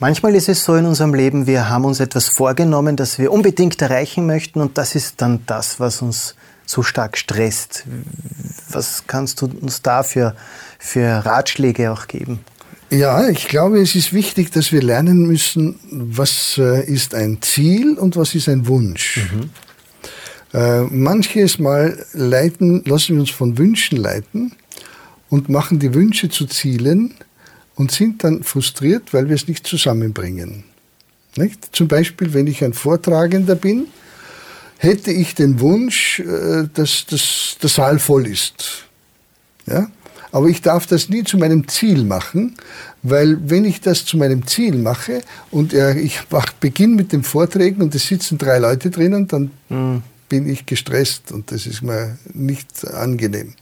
Manchmal 0.00 0.34
ist 0.36 0.48
es 0.48 0.62
so 0.62 0.76
in 0.76 0.86
unserem 0.86 1.12
Leben, 1.14 1.46
wir 1.46 1.68
haben 1.68 1.84
uns 1.84 1.98
etwas 1.98 2.28
vorgenommen, 2.28 2.94
das 2.94 3.18
wir 3.18 3.32
unbedingt 3.32 3.82
erreichen 3.82 4.26
möchten 4.26 4.60
und 4.60 4.78
das 4.78 4.94
ist 4.94 5.20
dann 5.20 5.40
das, 5.46 5.80
was 5.80 6.02
uns 6.02 6.36
so 6.66 6.82
stark 6.82 7.16
stresst. 7.16 7.84
Was 8.70 9.04
kannst 9.06 9.40
du 9.40 9.46
uns 9.46 9.82
da 9.82 10.02
für, 10.02 10.36
für 10.78 11.24
Ratschläge 11.24 11.90
auch 11.90 12.06
geben? 12.06 12.40
Ja, 12.90 13.28
ich 13.28 13.48
glaube, 13.48 13.80
es 13.80 13.94
ist 13.94 14.12
wichtig, 14.12 14.52
dass 14.52 14.72
wir 14.72 14.82
lernen 14.82 15.26
müssen, 15.26 15.78
was 15.90 16.56
äh, 16.58 16.84
ist 16.84 17.14
ein 17.14 17.42
Ziel 17.42 17.98
und 17.98 18.16
was 18.16 18.34
ist 18.34 18.48
ein 18.48 18.66
Wunsch. 18.66 19.28
Mhm. 19.32 19.50
Äh, 20.52 20.82
manches 20.84 21.58
Mal 21.58 22.06
leiten, 22.12 22.82
lassen 22.86 23.14
wir 23.14 23.20
uns 23.20 23.30
von 23.30 23.58
Wünschen 23.58 23.98
leiten 23.98 24.52
und 25.28 25.48
machen 25.50 25.78
die 25.78 25.92
Wünsche 25.92 26.30
zu 26.30 26.46
Zielen 26.46 27.14
und 27.74 27.92
sind 27.92 28.24
dann 28.24 28.42
frustriert, 28.42 29.12
weil 29.12 29.28
wir 29.28 29.36
es 29.36 29.46
nicht 29.46 29.66
zusammenbringen. 29.66 30.64
Nicht? 31.36 31.76
Zum 31.76 31.86
Beispiel, 31.86 32.32
wenn 32.32 32.46
ich 32.46 32.64
ein 32.64 32.72
Vortragender 32.72 33.54
bin, 33.56 33.88
hätte 34.78 35.12
ich 35.12 35.34
den 35.34 35.60
Wunsch, 35.60 36.20
äh, 36.20 36.66
dass, 36.72 37.04
dass 37.04 37.58
der 37.60 37.68
Saal 37.68 37.98
voll 37.98 38.26
ist. 38.26 38.84
Ja? 39.66 39.90
Aber 40.32 40.48
ich 40.48 40.62
darf 40.62 40.86
das 40.86 41.10
nie 41.10 41.24
zu 41.24 41.36
meinem 41.36 41.68
Ziel 41.68 42.04
machen, 42.04 42.54
weil 43.02 43.38
wenn 43.50 43.66
ich 43.66 43.82
das 43.82 44.04
zu 44.06 44.16
meinem 44.16 44.46
Ziel 44.46 44.76
mache 44.76 45.22
und 45.50 45.72
ich 45.72 46.20
beginne 46.60 46.96
mit 46.96 47.12
dem 47.12 47.24
Vorträgen 47.24 47.80
und 47.80 47.94
es 47.94 48.06
sitzen 48.06 48.36
drei 48.36 48.58
Leute 48.58 48.90
drinnen, 48.90 49.26
dann 49.26 49.50
mhm 49.70 50.02
bin 50.28 50.48
ich 50.48 50.66
gestresst 50.66 51.32
und 51.32 51.50
das 51.52 51.66
ist 51.66 51.82
mir 51.82 52.18
nicht 52.32 52.86
angenehm. 52.86 53.54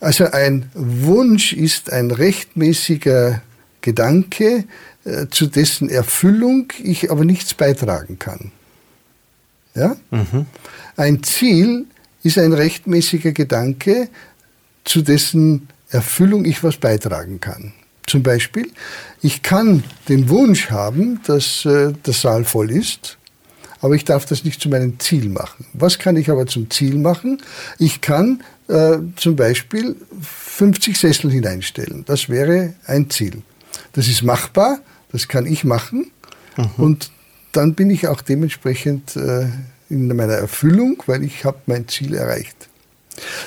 Also 0.00 0.24
ein 0.26 0.70
Wunsch 0.74 1.52
ist 1.52 1.92
ein 1.92 2.10
rechtmäßiger 2.10 3.42
Gedanke, 3.80 4.64
äh, 5.04 5.26
zu 5.30 5.46
dessen 5.46 5.88
Erfüllung 5.88 6.72
ich 6.82 7.10
aber 7.10 7.24
nichts 7.24 7.54
beitragen 7.54 8.18
kann. 8.18 8.52
Ja? 9.74 9.96
Mhm. 10.10 10.46
Ein 10.96 11.22
Ziel 11.22 11.86
ist 12.22 12.38
ein 12.38 12.52
rechtmäßiger 12.52 13.32
Gedanke, 13.32 14.08
zu 14.84 15.02
dessen 15.02 15.68
Erfüllung 15.90 16.44
ich 16.44 16.62
was 16.62 16.76
beitragen 16.76 17.40
kann. 17.40 17.72
Zum 18.06 18.22
Beispiel, 18.22 18.70
ich 19.20 19.42
kann 19.42 19.84
den 20.08 20.28
Wunsch 20.28 20.70
haben, 20.70 21.20
dass 21.26 21.64
äh, 21.64 21.92
der 21.92 22.14
Saal 22.14 22.44
voll 22.44 22.70
ist, 22.70 23.17
aber 23.80 23.94
ich 23.94 24.04
darf 24.04 24.24
das 24.26 24.44
nicht 24.44 24.60
zu 24.60 24.68
meinem 24.68 24.98
Ziel 24.98 25.28
machen. 25.28 25.66
Was 25.72 25.98
kann 25.98 26.16
ich 26.16 26.30
aber 26.30 26.46
zum 26.46 26.70
Ziel 26.70 26.96
machen? 26.96 27.40
Ich 27.78 28.00
kann 28.00 28.42
äh, 28.68 28.98
zum 29.16 29.36
Beispiel 29.36 29.96
50 30.20 30.98
Sessel 30.98 31.30
hineinstellen. 31.30 32.04
Das 32.06 32.28
wäre 32.28 32.74
ein 32.86 33.10
Ziel. 33.10 33.42
Das 33.92 34.08
ist 34.08 34.22
machbar, 34.22 34.80
das 35.12 35.28
kann 35.28 35.46
ich 35.46 35.64
machen 35.64 36.10
mhm. 36.56 36.70
und 36.76 37.10
dann 37.52 37.74
bin 37.74 37.90
ich 37.90 38.08
auch 38.08 38.20
dementsprechend 38.20 39.16
äh, 39.16 39.46
in 39.88 40.08
meiner 40.08 40.34
Erfüllung, 40.34 41.02
weil 41.06 41.24
ich 41.24 41.44
habe 41.44 41.58
mein 41.66 41.88
Ziel 41.88 42.14
erreicht. 42.14 42.68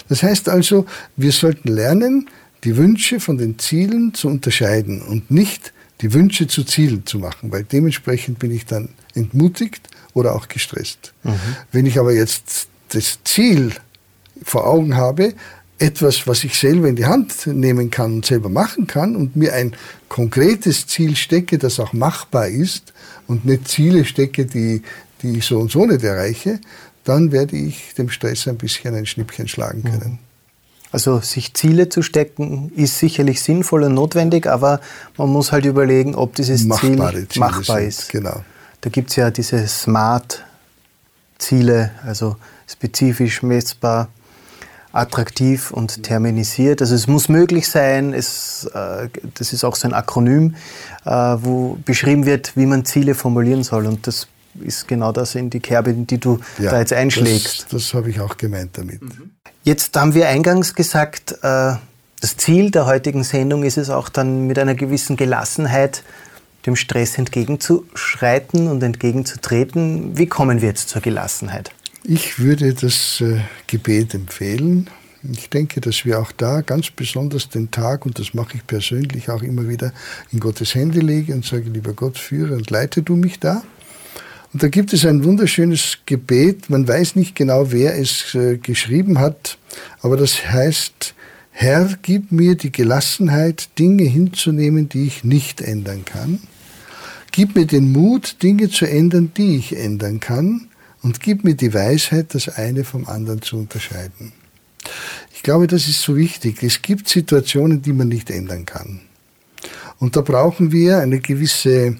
Das 0.09 0.23
heißt 0.23 0.49
also, 0.49 0.85
wir 1.15 1.31
sollten 1.31 1.69
lernen, 1.69 2.29
die 2.63 2.77
Wünsche 2.77 3.19
von 3.19 3.37
den 3.37 3.59
Zielen 3.59 4.13
zu 4.13 4.27
unterscheiden 4.27 5.01
und 5.01 5.31
nicht 5.31 5.73
die 6.01 6.13
Wünsche 6.13 6.47
zu 6.47 6.63
Zielen 6.63 7.05
zu 7.05 7.19
machen, 7.19 7.51
weil 7.51 7.63
dementsprechend 7.63 8.39
bin 8.39 8.51
ich 8.51 8.65
dann 8.65 8.89
entmutigt 9.13 9.87
oder 10.13 10.35
auch 10.35 10.47
gestresst. 10.47 11.13
Mhm. 11.23 11.39
Wenn 11.71 11.85
ich 11.85 11.99
aber 11.99 12.13
jetzt 12.13 12.67
das 12.89 13.19
Ziel 13.23 13.73
vor 14.43 14.67
Augen 14.67 14.95
habe, 14.95 15.33
etwas, 15.77 16.27
was 16.27 16.43
ich 16.43 16.57
selber 16.57 16.87
in 16.87 16.95
die 16.95 17.05
Hand 17.05 17.47
nehmen 17.47 17.89
kann 17.89 18.13
und 18.13 18.25
selber 18.25 18.49
machen 18.49 18.85
kann 18.85 19.15
und 19.15 19.35
mir 19.35 19.53
ein 19.53 19.73
konkretes 20.09 20.85
Ziel 20.85 21.15
stecke, 21.15 21.57
das 21.57 21.79
auch 21.79 21.93
machbar 21.93 22.47
ist 22.47 22.93
und 23.27 23.45
nicht 23.45 23.67
Ziele 23.67 24.05
stecke, 24.05 24.45
die, 24.45 24.83
die 25.21 25.39
ich 25.39 25.45
so 25.45 25.59
und 25.59 25.71
so 25.71 25.85
nicht 25.85 26.03
erreiche, 26.03 26.59
dann 27.03 27.31
werde 27.31 27.57
ich 27.57 27.95
dem 27.95 28.09
Stress 28.09 28.47
ein 28.47 28.57
bisschen 28.57 28.93
ein 28.93 29.07
Schnippchen 29.07 29.47
schlagen 29.47 29.83
können. 29.83 30.19
Also 30.91 31.19
sich 31.19 31.53
Ziele 31.53 31.87
zu 31.89 32.01
stecken 32.01 32.71
ist 32.75 32.99
sicherlich 32.99 33.41
sinnvoll 33.41 33.83
und 33.83 33.93
notwendig, 33.93 34.47
aber 34.47 34.81
man 35.17 35.29
muss 35.29 35.53
halt 35.53 35.65
überlegen, 35.65 36.15
ob 36.15 36.35
dieses 36.35 36.67
Ziel 36.67 36.97
machbar 36.97 37.13
sind, 37.77 37.87
ist. 37.87 38.09
Genau. 38.09 38.43
Da 38.81 38.89
gibt 38.89 39.11
es 39.11 39.15
ja 39.15 39.31
diese 39.31 39.65
Smart-Ziele, 39.67 40.41
also 42.05 42.35
spezifisch, 42.67 43.41
messbar, 43.43 44.09
attraktiv 44.91 45.71
und 45.71 46.03
terminisiert. 46.03 46.81
Also 46.81 46.95
es 46.95 47.07
muss 47.07 47.29
möglich 47.29 47.69
sein, 47.69 48.13
es, 48.13 48.69
äh, 48.73 49.07
das 49.35 49.53
ist 49.53 49.63
auch 49.63 49.77
so 49.77 49.87
ein 49.87 49.93
Akronym, 49.93 50.55
äh, 51.05 51.09
wo 51.09 51.77
beschrieben 51.85 52.25
wird, 52.25 52.57
wie 52.57 52.65
man 52.65 52.83
Ziele 52.83 53.15
formulieren 53.15 53.63
soll. 53.63 53.85
Und 53.85 54.07
das 54.07 54.27
ist 54.59 54.87
genau 54.87 55.11
das 55.11 55.35
in 55.35 55.49
die 55.49 55.59
Kerbe, 55.59 55.93
die 55.93 56.17
du 56.17 56.39
ja, 56.59 56.71
da 56.71 56.79
jetzt 56.79 56.93
einschlägst. 56.93 57.63
Das, 57.63 57.69
das 57.69 57.93
habe 57.93 58.09
ich 58.09 58.19
auch 58.19 58.37
gemeint 58.37 58.77
damit. 58.77 59.01
Mhm. 59.01 59.31
Jetzt 59.63 59.95
haben 59.95 60.13
wir 60.13 60.27
eingangs 60.27 60.73
gesagt, 60.73 61.33
äh, 61.43 61.73
das 62.19 62.37
Ziel 62.37 62.71
der 62.71 62.85
heutigen 62.85 63.23
Sendung 63.23 63.63
ist 63.63 63.77
es 63.77 63.89
auch 63.89 64.09
dann 64.09 64.47
mit 64.47 64.59
einer 64.59 64.75
gewissen 64.75 65.17
Gelassenheit 65.17 66.03
dem 66.65 66.75
Stress 66.75 67.17
entgegenzuschreiten 67.17 68.67
und 68.67 68.83
entgegenzutreten. 68.83 70.17
Wie 70.17 70.27
kommen 70.27 70.61
wir 70.61 70.69
jetzt 70.69 70.89
zur 70.89 71.01
Gelassenheit? 71.01 71.71
Ich 72.03 72.39
würde 72.39 72.73
das 72.73 73.21
äh, 73.21 73.41
Gebet 73.67 74.13
empfehlen. 74.13 74.89
Ich 75.23 75.49
denke, 75.49 75.81
dass 75.81 76.03
wir 76.03 76.19
auch 76.19 76.31
da 76.31 76.61
ganz 76.61 76.89
besonders 76.89 77.49
den 77.49 77.69
Tag, 77.69 78.05
und 78.05 78.17
das 78.17 78.33
mache 78.33 78.55
ich 78.55 78.65
persönlich 78.65 79.29
auch 79.29 79.43
immer 79.43 79.67
wieder, 79.67 79.93
in 80.31 80.39
Gottes 80.39 80.73
Hände 80.73 80.99
lege 80.99 81.33
und 81.33 81.45
sage, 81.45 81.69
lieber 81.69 81.93
Gott, 81.93 82.17
führe 82.17 82.55
und 82.55 82.69
leite 82.71 83.03
du 83.03 83.15
mich 83.15 83.39
da. 83.39 83.63
Und 84.53 84.63
da 84.63 84.67
gibt 84.67 84.91
es 84.93 85.05
ein 85.05 85.23
wunderschönes 85.23 85.99
Gebet. 86.05 86.69
Man 86.69 86.87
weiß 86.87 87.15
nicht 87.15 87.35
genau, 87.35 87.71
wer 87.71 87.97
es 87.97 88.35
äh, 88.35 88.57
geschrieben 88.57 89.19
hat, 89.19 89.57
aber 90.01 90.17
das 90.17 90.49
heißt, 90.49 91.15
Herr, 91.51 91.97
gib 92.01 92.31
mir 92.31 92.55
die 92.55 92.71
Gelassenheit, 92.71 93.77
Dinge 93.77 94.03
hinzunehmen, 94.03 94.89
die 94.89 95.05
ich 95.07 95.23
nicht 95.23 95.61
ändern 95.61 96.05
kann. 96.05 96.39
Gib 97.31 97.55
mir 97.55 97.65
den 97.65 97.91
Mut, 97.91 98.41
Dinge 98.41 98.69
zu 98.69 98.85
ändern, 98.85 99.31
die 99.35 99.57
ich 99.57 99.77
ändern 99.77 100.19
kann. 100.19 100.67
Und 101.01 101.19
gib 101.19 101.43
mir 101.43 101.55
die 101.55 101.73
Weisheit, 101.73 102.33
das 102.33 102.49
eine 102.49 102.83
vom 102.83 103.07
anderen 103.07 103.41
zu 103.41 103.57
unterscheiden. 103.57 104.33
Ich 105.33 105.43
glaube, 105.43 105.67
das 105.67 105.87
ist 105.87 106.01
so 106.01 106.15
wichtig. 106.15 106.61
Es 106.63 106.81
gibt 106.81 107.07
Situationen, 107.07 107.81
die 107.81 107.93
man 107.93 108.07
nicht 108.07 108.29
ändern 108.29 108.65
kann. 108.65 109.01
Und 109.99 110.15
da 110.15 110.21
brauchen 110.21 110.71
wir 110.71 110.99
eine 110.99 111.19
gewisse 111.19 111.97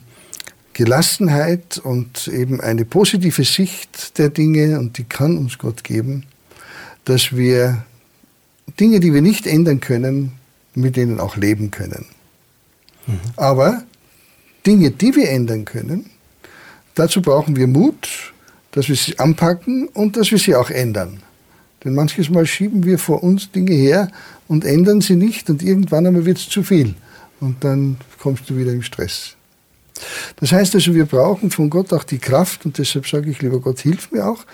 Gelassenheit 0.74 1.78
und 1.78 2.28
eben 2.28 2.62
eine 2.62 2.86
positive 2.86 3.44
Sicht 3.44 4.18
der 4.18 4.30
Dinge, 4.30 4.80
und 4.80 4.98
die 4.98 5.04
kann 5.04 5.38
uns 5.38 5.58
Gott 5.58 5.84
geben, 5.84 6.26
dass 7.06 7.36
wir 7.36 7.84
Dinge, 8.80 9.00
die 9.00 9.14
wir 9.14 9.22
nicht 9.22 9.48
ändern 9.48 9.80
können, 9.80 10.34
mit 10.74 10.96
denen 10.96 11.20
auch 11.20 11.36
leben 11.36 11.72
können. 11.72 12.06
Mhm. 13.08 13.20
Aber 13.36 13.84
Dinge, 14.66 14.92
die 14.92 15.16
wir 15.16 15.30
ändern 15.30 15.66
können, 15.66 16.10
dazu 16.96 17.22
brauchen 17.22 17.56
wir 17.56 17.68
Mut, 17.68 18.34
dass 18.72 18.88
wir 18.88 18.96
sie 18.96 19.20
anpacken 19.20 19.88
und 19.90 20.16
dass 20.16 20.32
wir 20.32 20.38
sie 20.38 20.56
auch 20.56 20.70
ändern. 20.70 21.22
Denn 21.84 21.96
manches 21.96 22.30
Mal 22.30 22.46
schieben 22.46 22.86
wir 22.86 23.00
vor 23.00 23.24
uns 23.24 23.52
Dinge 23.52 23.74
her 23.74 24.12
und 24.48 24.64
ändern 24.66 25.02
sie 25.02 25.16
nicht 25.16 25.50
und 25.50 25.64
irgendwann 25.64 26.06
einmal 26.06 26.26
wird 26.26 26.38
es 26.38 26.48
zu 26.48 26.64
viel. 26.64 26.96
Und 27.40 27.64
dann 27.64 27.98
kommst 28.20 28.50
du 28.50 28.56
wieder 28.56 28.72
im 28.72 28.84
Stress. 28.84 29.36
Das 30.38 30.52
heißt 30.52 30.76
also, 30.76 30.94
wir 30.94 31.06
brauchen 31.06 31.52
von 31.52 31.70
Gott 31.70 31.94
auch 31.94 32.04
die 32.04 32.20
Kraft 32.20 32.66
und 32.66 32.78
deshalb 32.78 33.08
sage 33.08 33.30
ich, 33.30 33.42
lieber 33.42 33.60
Gott, 33.60 33.80
hilf 33.80 34.12
mir 34.12 34.28
auch, 34.28 34.46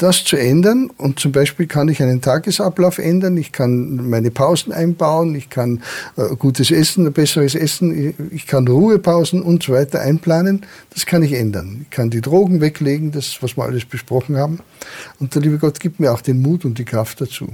das 0.00 0.24
zu 0.24 0.36
ändern. 0.36 0.90
Und 0.96 1.20
zum 1.20 1.32
Beispiel 1.32 1.66
kann 1.66 1.88
ich 1.88 2.02
einen 2.02 2.20
Tagesablauf 2.20 2.98
ändern, 2.98 3.36
ich 3.36 3.52
kann 3.52 4.08
meine 4.08 4.30
Pausen 4.30 4.72
einbauen, 4.72 5.34
ich 5.34 5.50
kann 5.50 5.82
äh, 6.16 6.34
gutes 6.36 6.70
Essen, 6.70 7.12
besseres 7.12 7.54
Essen, 7.54 8.14
ich 8.30 8.46
kann 8.46 8.66
Ruhepausen 8.66 9.42
und 9.42 9.62
so 9.62 9.72
weiter 9.72 10.00
einplanen. 10.00 10.64
Das 10.94 11.06
kann 11.06 11.22
ich 11.22 11.34
ändern. 11.34 11.80
Ich 11.82 11.90
kann 11.90 12.10
die 12.10 12.20
Drogen 12.20 12.60
weglegen, 12.60 13.12
das, 13.12 13.38
was 13.42 13.56
wir 13.56 13.64
alles 13.64 13.84
besprochen 13.84 14.36
haben. 14.36 14.60
Und 15.18 15.34
der 15.34 15.42
liebe 15.42 15.58
Gott 15.58 15.80
gibt 15.80 16.00
mir 16.00 16.12
auch 16.12 16.22
den 16.22 16.40
Mut 16.40 16.64
und 16.64 16.78
die 16.78 16.84
Kraft 16.84 17.20
dazu. 17.20 17.48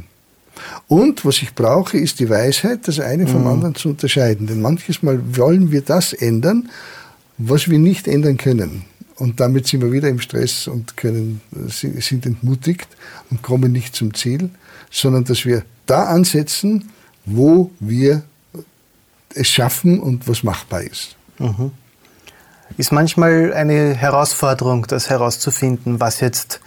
Und 0.88 1.24
was 1.24 1.42
ich 1.42 1.54
brauche, 1.54 1.98
ist 1.98 2.20
die 2.20 2.30
Weisheit, 2.30 2.88
das 2.88 3.00
eine 3.00 3.26
vom 3.26 3.42
mhm. 3.42 3.48
anderen 3.48 3.74
zu 3.74 3.90
unterscheiden. 3.90 4.46
Denn 4.46 4.62
manches 4.62 5.02
Mal 5.02 5.20
wollen 5.36 5.70
wir 5.70 5.82
das 5.82 6.12
ändern, 6.12 6.70
was 7.38 7.68
wir 7.68 7.78
nicht 7.78 8.08
ändern 8.08 8.36
können. 8.36 8.84
Und 9.16 9.40
damit 9.40 9.66
sind 9.66 9.82
wir 9.82 9.92
wieder 9.92 10.08
im 10.08 10.20
Stress 10.20 10.68
und 10.68 10.96
können, 10.96 11.40
sind 11.68 12.26
entmutigt 12.26 12.88
und 13.30 13.42
kommen 13.42 13.72
nicht 13.72 13.96
zum 13.96 14.12
Ziel, 14.12 14.50
sondern 14.90 15.24
dass 15.24 15.46
wir 15.46 15.62
da 15.86 16.04
ansetzen, 16.04 16.90
wo 17.24 17.70
wir 17.80 18.22
es 19.34 19.48
schaffen 19.48 20.00
und 20.00 20.28
was 20.28 20.42
machbar 20.42 20.82
ist. 20.82 21.16
Mhm. 21.38 21.72
Ist 22.76 22.92
manchmal 22.92 23.54
eine 23.54 23.94
Herausforderung, 23.94 24.86
das 24.86 25.08
herauszufinden, 25.08 25.98
was 26.00 26.20
jetzt, 26.20 26.60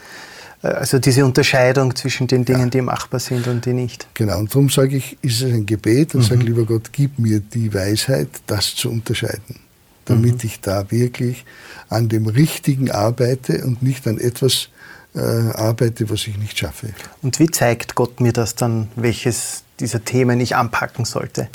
äh, 0.64 0.68
also 0.68 0.98
diese 0.98 1.26
Unterscheidung 1.26 1.96
zwischen 1.96 2.28
den 2.28 2.46
Dingen, 2.46 2.62
ja. 2.62 2.70
die 2.70 2.82
machbar 2.82 3.20
sind 3.20 3.48
und 3.48 3.66
die 3.66 3.74
nicht. 3.74 4.08
Genau, 4.16 4.40
und 4.40 4.50
darum 4.50 4.70
sage 4.70 4.98
ich, 4.98 5.18
ist 5.22 5.42
es 5.42 5.54
ein 5.54 5.66
Gebet 5.66 6.16
und 6.16 6.22
mhm. 6.22 6.26
sage, 6.26 6.42
lieber 6.42 6.66
Gott, 6.66 6.92
gib 6.92 7.20
mir 7.20 7.42
die 7.42 7.74
Weisheit, 7.74 8.30
das 8.48 8.76
zu 8.76 8.90
unterscheiden 8.90 9.69
damit 10.10 10.44
mhm. 10.44 10.50
ich 10.50 10.60
da 10.60 10.92
wirklich 10.92 11.46
an 11.88 12.10
dem 12.10 12.28
Richtigen 12.28 12.92
arbeite 12.92 13.64
und 13.64 13.82
nicht 13.82 14.08
an 14.08 14.20
etwas 14.20 14.70
äh, 15.16 15.20
arbeite, 15.20 16.10
was 16.10 16.28
ich 16.28 16.38
nicht 16.38 16.58
schaffe. 16.58 16.90
Und 17.22 17.40
wie 17.40 17.50
zeigt 17.50 17.96
Gott 17.96 18.20
mir 18.20 18.34
das 18.34 18.56
dann, 18.56 18.90
welches 18.96 19.64
dieser 19.80 20.04
Themen 20.04 20.40
ich 20.40 20.56
anpacken 20.56 21.06
sollte? 21.06 21.50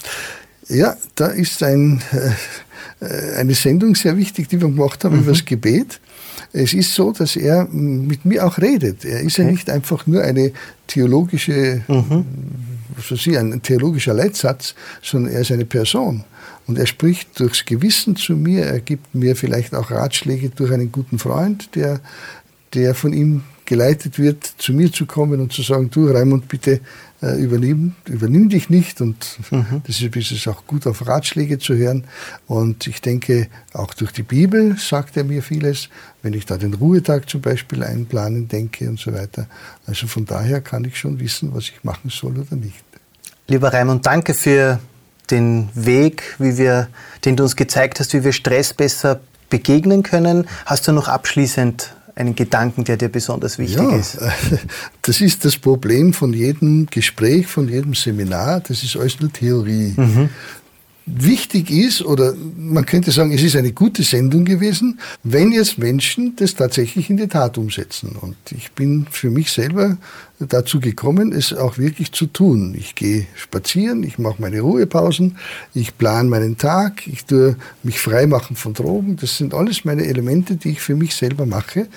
Ja, 0.68 0.96
da 1.14 1.26
ist 1.26 1.62
ein, 1.62 2.02
äh, 3.00 3.36
eine 3.36 3.54
Sendung 3.54 3.94
sehr 3.94 4.16
wichtig, 4.16 4.48
die 4.48 4.60
wir 4.60 4.68
gemacht 4.68 5.04
haben 5.04 5.16
mhm. 5.16 5.22
über 5.22 5.32
das 5.32 5.44
Gebet. 5.44 6.00
Es 6.52 6.72
ist 6.72 6.94
so, 6.94 7.12
dass 7.12 7.36
er 7.36 7.66
mit 7.66 8.24
mir 8.24 8.46
auch 8.46 8.58
redet. 8.58 9.04
Er 9.04 9.20
ist 9.20 9.34
okay. 9.34 9.42
ja 9.42 9.50
nicht 9.50 9.70
einfach 9.70 10.06
nur 10.06 10.22
eine 10.22 10.52
theologische, 10.86 11.82
mhm. 11.86 12.24
Weiß 12.96 13.26
ich, 13.26 13.38
ein 13.38 13.62
theologischer 13.62 14.14
Leitsatz, 14.14 14.74
sondern 15.02 15.32
er 15.32 15.40
ist 15.40 15.52
eine 15.52 15.64
Person. 15.64 16.24
Und 16.66 16.78
er 16.78 16.86
spricht 16.86 17.38
durchs 17.38 17.64
Gewissen 17.64 18.16
zu 18.16 18.34
mir, 18.34 18.64
er 18.64 18.80
gibt 18.80 19.14
mir 19.14 19.36
vielleicht 19.36 19.74
auch 19.74 19.90
Ratschläge 19.90 20.50
durch 20.50 20.72
einen 20.72 20.90
guten 20.92 21.18
Freund, 21.18 21.74
der, 21.74 22.00
der 22.72 22.94
von 22.94 23.12
ihm 23.12 23.42
geleitet 23.66 24.18
wird, 24.18 24.44
zu 24.58 24.72
mir 24.72 24.92
zu 24.92 25.06
kommen 25.06 25.40
und 25.40 25.52
zu 25.52 25.62
sagen, 25.62 25.90
du 25.90 26.06
Raimund, 26.08 26.48
bitte 26.48 26.80
äh, 27.22 27.40
übernimm, 27.40 27.94
übernimm 28.06 28.48
dich 28.48 28.68
nicht. 28.68 29.00
Und 29.00 29.38
mhm. 29.50 29.82
deshalb 29.86 30.16
ist 30.16 30.32
es 30.32 30.46
auch 30.46 30.66
gut, 30.66 30.86
auf 30.86 31.06
Ratschläge 31.06 31.58
zu 31.58 31.74
hören. 31.74 32.04
Und 32.46 32.86
ich 32.86 33.00
denke, 33.00 33.48
auch 33.72 33.94
durch 33.94 34.12
die 34.12 34.22
Bibel 34.22 34.76
sagt 34.78 35.16
er 35.16 35.24
mir 35.24 35.42
vieles, 35.42 35.88
wenn 36.22 36.34
ich 36.34 36.46
da 36.46 36.56
den 36.56 36.74
Ruhetag 36.74 37.28
zum 37.28 37.40
Beispiel 37.40 37.82
einplanen 37.82 38.48
denke 38.48 38.88
und 38.88 38.98
so 38.98 39.12
weiter. 39.12 39.48
Also 39.86 40.06
von 40.06 40.26
daher 40.26 40.60
kann 40.60 40.84
ich 40.84 40.98
schon 40.98 41.18
wissen, 41.20 41.54
was 41.54 41.64
ich 41.64 41.82
machen 41.82 42.10
soll 42.10 42.38
oder 42.38 42.56
nicht. 42.56 42.83
Lieber 43.46 43.72
Raimund, 43.72 44.06
danke 44.06 44.32
für 44.32 44.80
den 45.30 45.68
Weg, 45.74 46.36
wie 46.38 46.56
wir, 46.56 46.88
den 47.24 47.36
du 47.36 47.42
uns 47.42 47.56
gezeigt 47.56 48.00
hast, 48.00 48.14
wie 48.14 48.24
wir 48.24 48.32
Stress 48.32 48.72
besser 48.72 49.20
begegnen 49.50 50.02
können. 50.02 50.46
Hast 50.64 50.88
du 50.88 50.92
noch 50.92 51.08
abschließend 51.08 51.94
einen 52.14 52.34
Gedanken, 52.34 52.84
der 52.84 52.96
dir 52.96 53.08
besonders 53.08 53.58
wichtig 53.58 53.78
ja, 53.78 53.96
ist? 53.96 54.18
Das 55.02 55.20
ist 55.20 55.44
das 55.44 55.58
Problem 55.58 56.14
von 56.14 56.32
jedem 56.32 56.86
Gespräch, 56.86 57.46
von 57.46 57.68
jedem 57.68 57.94
Seminar. 57.94 58.60
Das 58.60 58.82
ist 58.82 58.96
alles 58.96 59.20
nur 59.20 59.30
Theorie. 59.30 59.92
Mhm. 59.96 60.30
Wichtig 61.06 61.70
ist, 61.70 62.02
oder 62.02 62.34
man 62.56 62.86
könnte 62.86 63.10
sagen, 63.10 63.32
es 63.32 63.42
ist 63.42 63.56
eine 63.56 63.72
gute 63.72 64.02
Sendung 64.02 64.44
gewesen, 64.44 64.98
wenn 65.22 65.52
jetzt 65.52 65.76
Menschen 65.76 66.34
das 66.36 66.54
tatsächlich 66.54 67.10
in 67.10 67.18
die 67.18 67.28
Tat 67.28 67.58
umsetzen. 67.58 68.16
Und 68.20 68.36
ich 68.56 68.72
bin 68.72 69.06
für 69.10 69.30
mich 69.30 69.52
selber 69.52 69.98
dazu 70.38 70.80
gekommen, 70.80 71.32
es 71.32 71.52
auch 71.52 71.76
wirklich 71.76 72.12
zu 72.12 72.26
tun. 72.26 72.74
Ich 72.78 72.94
gehe 72.94 73.26
spazieren, 73.36 74.02
ich 74.02 74.18
mache 74.18 74.40
meine 74.40 74.60
Ruhepausen, 74.60 75.36
ich 75.74 75.96
plane 75.98 76.28
meinen 76.28 76.56
Tag, 76.56 77.06
ich 77.06 77.24
tue 77.26 77.56
mich 77.82 77.98
freimachen 77.98 78.56
von 78.56 78.72
Drogen. 78.72 79.16
Das 79.16 79.36
sind 79.36 79.52
alles 79.52 79.84
meine 79.84 80.06
Elemente, 80.06 80.56
die 80.56 80.70
ich 80.70 80.80
für 80.80 80.96
mich 80.96 81.14
selber 81.14 81.44
mache. 81.44 81.88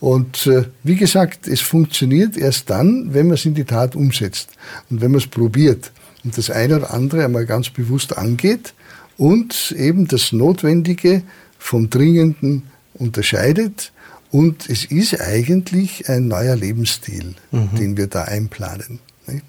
Und 0.00 0.46
äh, 0.46 0.64
wie 0.82 0.96
gesagt, 0.96 1.48
es 1.48 1.60
funktioniert 1.60 2.36
erst 2.36 2.70
dann, 2.70 3.14
wenn 3.14 3.26
man 3.26 3.34
es 3.34 3.44
in 3.44 3.54
die 3.54 3.64
Tat 3.64 3.96
umsetzt 3.96 4.50
und 4.90 5.00
wenn 5.00 5.10
man 5.10 5.20
es 5.20 5.26
probiert 5.26 5.92
und 6.24 6.36
das 6.36 6.50
eine 6.50 6.76
oder 6.76 6.92
andere 6.92 7.24
einmal 7.24 7.46
ganz 7.46 7.70
bewusst 7.70 8.16
angeht 8.16 8.74
und 9.16 9.74
eben 9.76 10.08
das 10.08 10.32
Notwendige 10.32 11.22
vom 11.58 11.90
Dringenden 11.90 12.64
unterscheidet. 12.94 13.92
Und 14.30 14.68
es 14.68 14.84
ist 14.84 15.20
eigentlich 15.20 16.08
ein 16.08 16.28
neuer 16.28 16.54
Lebensstil, 16.54 17.34
mhm. 17.50 17.74
den 17.78 17.96
wir 17.96 18.08
da 18.08 18.24
einplanen. 18.24 19.00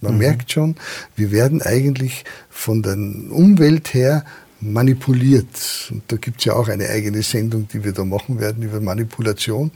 Man 0.01 0.13
mhm. 0.13 0.17
merkt 0.17 0.51
schon, 0.51 0.75
wir 1.15 1.31
werden 1.31 1.61
eigentlich 1.61 2.23
von 2.49 2.81
der 2.81 2.93
Umwelt 2.93 3.93
her 3.93 4.25
manipuliert. 4.61 5.89
Und 5.91 6.03
da 6.07 6.17
gibt's 6.17 6.45
ja 6.45 6.53
auch 6.53 6.67
eine 6.67 6.89
eigene 6.89 7.23
Sendung, 7.23 7.67
die 7.67 7.83
wir 7.83 7.91
da 7.93 8.03
machen 8.03 8.39
werden 8.39 8.63
über 8.63 8.81
Manipulation. 8.81 9.71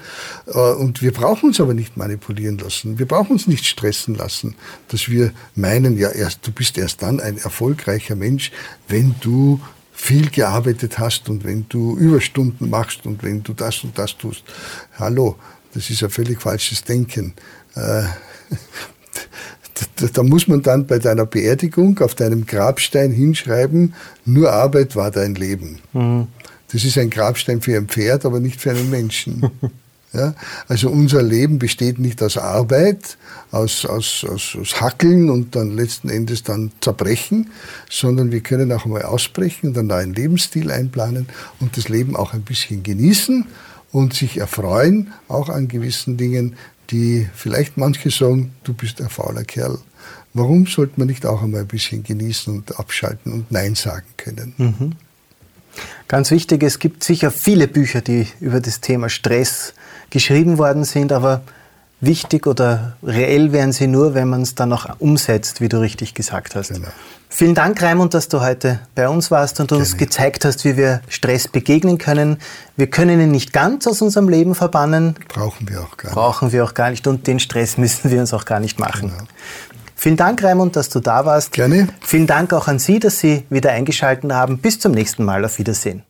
Äh, 0.47 0.59
und 0.59 1.01
wir 1.01 1.11
brauchen 1.11 1.47
uns 1.47 1.61
aber 1.61 1.73
nicht 1.73 1.97
manipulieren 1.97 2.57
lassen. 2.57 2.99
Wir 2.99 3.07
brauchen 3.07 3.34
uns 3.34 3.47
nicht 3.47 3.65
stressen 3.65 4.15
lassen, 4.15 4.55
dass 4.89 5.09
wir 5.09 5.31
meinen, 5.55 5.97
ja, 5.97 6.09
erst, 6.09 6.45
du 6.45 6.51
bist 6.51 6.77
erst 6.77 7.01
dann 7.01 7.19
ein 7.19 7.38
erfolgreicher 7.38 8.15
Mensch, 8.15 8.51
wenn 8.88 9.15
du 9.21 9.59
viel 9.93 10.29
gearbeitet 10.29 10.99
hast 10.99 11.29
und 11.29 11.43
wenn 11.43 11.65
du 11.69 11.95
Überstunden 11.97 12.69
machst 12.69 13.05
und 13.05 13.23
wenn 13.23 13.43
du 13.43 13.53
das 13.53 13.84
und 13.84 13.97
das 13.97 14.17
tust. 14.17 14.43
Hallo, 14.97 15.38
das 15.73 15.89
ist 15.89 16.03
ein 16.03 16.09
völlig 16.09 16.41
falsches 16.41 16.84
Denken. 16.84 17.34
Da, 20.11 20.23
muss 20.23 20.47
man 20.47 20.61
dann 20.61 20.87
bei 20.87 20.99
deiner 20.99 21.25
Beerdigung 21.25 21.99
auf 21.99 22.15
deinem 22.15 22.45
Grabstein 22.45 23.11
hinschreiben, 23.11 23.93
nur 24.25 24.51
Arbeit 24.51 24.95
war 24.95 25.11
dein 25.11 25.35
Leben. 25.35 25.79
Mhm. 25.93 26.27
Das 26.71 26.83
ist 26.83 26.97
ein 26.97 27.09
Grabstein 27.09 27.61
für 27.61 27.77
ein 27.77 27.87
Pferd, 27.87 28.25
aber 28.25 28.39
nicht 28.39 28.59
für 28.59 28.71
einen 28.71 28.89
Menschen. 28.89 29.49
Ja? 30.13 30.35
Also 30.67 30.89
unser 30.89 31.23
Leben 31.23 31.59
besteht 31.59 31.99
nicht 31.99 32.21
aus 32.21 32.37
Arbeit, 32.37 33.17
aus, 33.51 33.85
aus, 33.85 34.23
aus, 34.29 34.55
aus 34.59 34.79
Hackeln 34.79 35.29
und 35.29 35.55
dann 35.55 35.71
letzten 35.71 36.09
Endes 36.09 36.43
dann 36.43 36.71
zerbrechen, 36.81 37.49
sondern 37.89 38.31
wir 38.31 38.41
können 38.41 38.71
auch 38.71 38.85
einmal 38.85 39.03
ausbrechen 39.03 39.69
und 39.69 39.77
einen 39.77 39.87
neuen 39.87 40.13
Lebensstil 40.13 40.71
einplanen 40.71 41.27
und 41.59 41.77
das 41.77 41.89
Leben 41.89 42.15
auch 42.15 42.33
ein 42.33 42.43
bisschen 42.43 42.83
genießen 42.83 43.45
und 43.91 44.13
sich 44.13 44.37
erfreuen, 44.37 45.13
auch 45.27 45.49
an 45.49 45.67
gewissen 45.67 46.17
Dingen, 46.17 46.55
die 46.91 47.27
vielleicht 47.33 47.77
manche 47.77 48.11
sagen, 48.11 48.53
du 48.63 48.73
bist 48.73 49.01
ein 49.01 49.09
fauler 49.09 49.43
Kerl. 49.43 49.79
Warum 50.34 50.65
sollte 50.65 50.93
man 50.97 51.07
nicht 51.07 51.25
auch 51.25 51.43
einmal 51.43 51.61
ein 51.61 51.67
bisschen 51.67 52.03
genießen 52.03 52.53
und 52.53 52.79
abschalten 52.79 53.31
und 53.31 53.51
Nein 53.51 53.75
sagen 53.75 54.07
können? 54.17 54.53
Mhm. 54.57 54.91
Ganz 56.07 56.31
wichtig, 56.31 56.63
es 56.63 56.79
gibt 56.79 57.03
sicher 57.03 57.31
viele 57.31 57.67
Bücher, 57.67 58.01
die 58.01 58.27
über 58.39 58.59
das 58.59 58.81
Thema 58.81 59.09
Stress 59.09 59.73
geschrieben 60.09 60.57
worden 60.57 60.84
sind, 60.84 61.11
aber 61.11 61.41
wichtig 62.01 62.47
oder 62.47 62.97
reell 63.03 63.51
werden 63.51 63.71
sie 63.71 63.88
nur, 63.88 64.13
wenn 64.13 64.27
man 64.27 64.41
es 64.41 64.55
dann 64.55 64.73
auch 64.73 64.99
umsetzt, 64.99 65.61
wie 65.61 65.69
du 65.69 65.79
richtig 65.79 66.13
gesagt 66.13 66.55
hast. 66.55 66.73
Genau. 66.73 66.89
Vielen 67.29 67.55
Dank, 67.55 67.81
Raimund, 67.81 68.13
dass 68.13 68.27
du 68.27 68.41
heute 68.41 68.79
bei 68.93 69.09
uns 69.09 69.31
warst 69.31 69.59
und 69.59 69.71
uns 69.71 69.91
Gerne. 69.93 70.05
gezeigt 70.05 70.45
hast, 70.45 70.65
wie 70.65 70.77
wir 70.77 71.01
Stress 71.07 71.47
begegnen 71.47 71.97
können. 71.97 72.38
Wir 72.77 72.88
können 72.88 73.19
ihn 73.19 73.31
nicht 73.31 73.53
ganz 73.53 73.88
aus 73.88 74.03
unserem 74.03 74.29
Leben 74.29 74.53
verbannen. 74.53 75.15
Brauchen 75.29 75.67
wir 75.67 75.81
auch 75.81 75.97
gar 75.97 76.09
nicht. 76.09 76.13
Brauchen 76.13 76.51
wir 76.51 76.63
auch 76.63 76.75
gar 76.75 76.91
nicht 76.91 77.07
und 77.07 77.25
den 77.25 77.39
Stress 77.39 77.77
müssen 77.79 78.11
wir 78.11 78.19
uns 78.19 78.36
auch 78.36 78.45
gar 78.45 78.59
nicht 78.59 78.79
machen. 78.79 79.09
Genau. 79.09 79.23
Vielen 80.03 80.17
Dank, 80.17 80.43
Raimund, 80.43 80.75
dass 80.75 80.89
du 80.89 80.99
da 80.99 81.25
warst. 81.25 81.53
Gerne. 81.53 81.87
Vielen 82.01 82.27
Dank 82.27 82.51
auch 82.51 82.67
an 82.67 82.77
Sie, 82.77 82.99
dass 82.99 83.19
Sie 83.19 83.45
wieder 83.49 83.71
eingeschaltet 83.71 84.33
haben. 84.33 84.57
Bis 84.57 84.77
zum 84.77 84.91
nächsten 84.91 85.23
Mal. 85.23 85.45
Auf 85.45 85.59
Wiedersehen. 85.59 86.03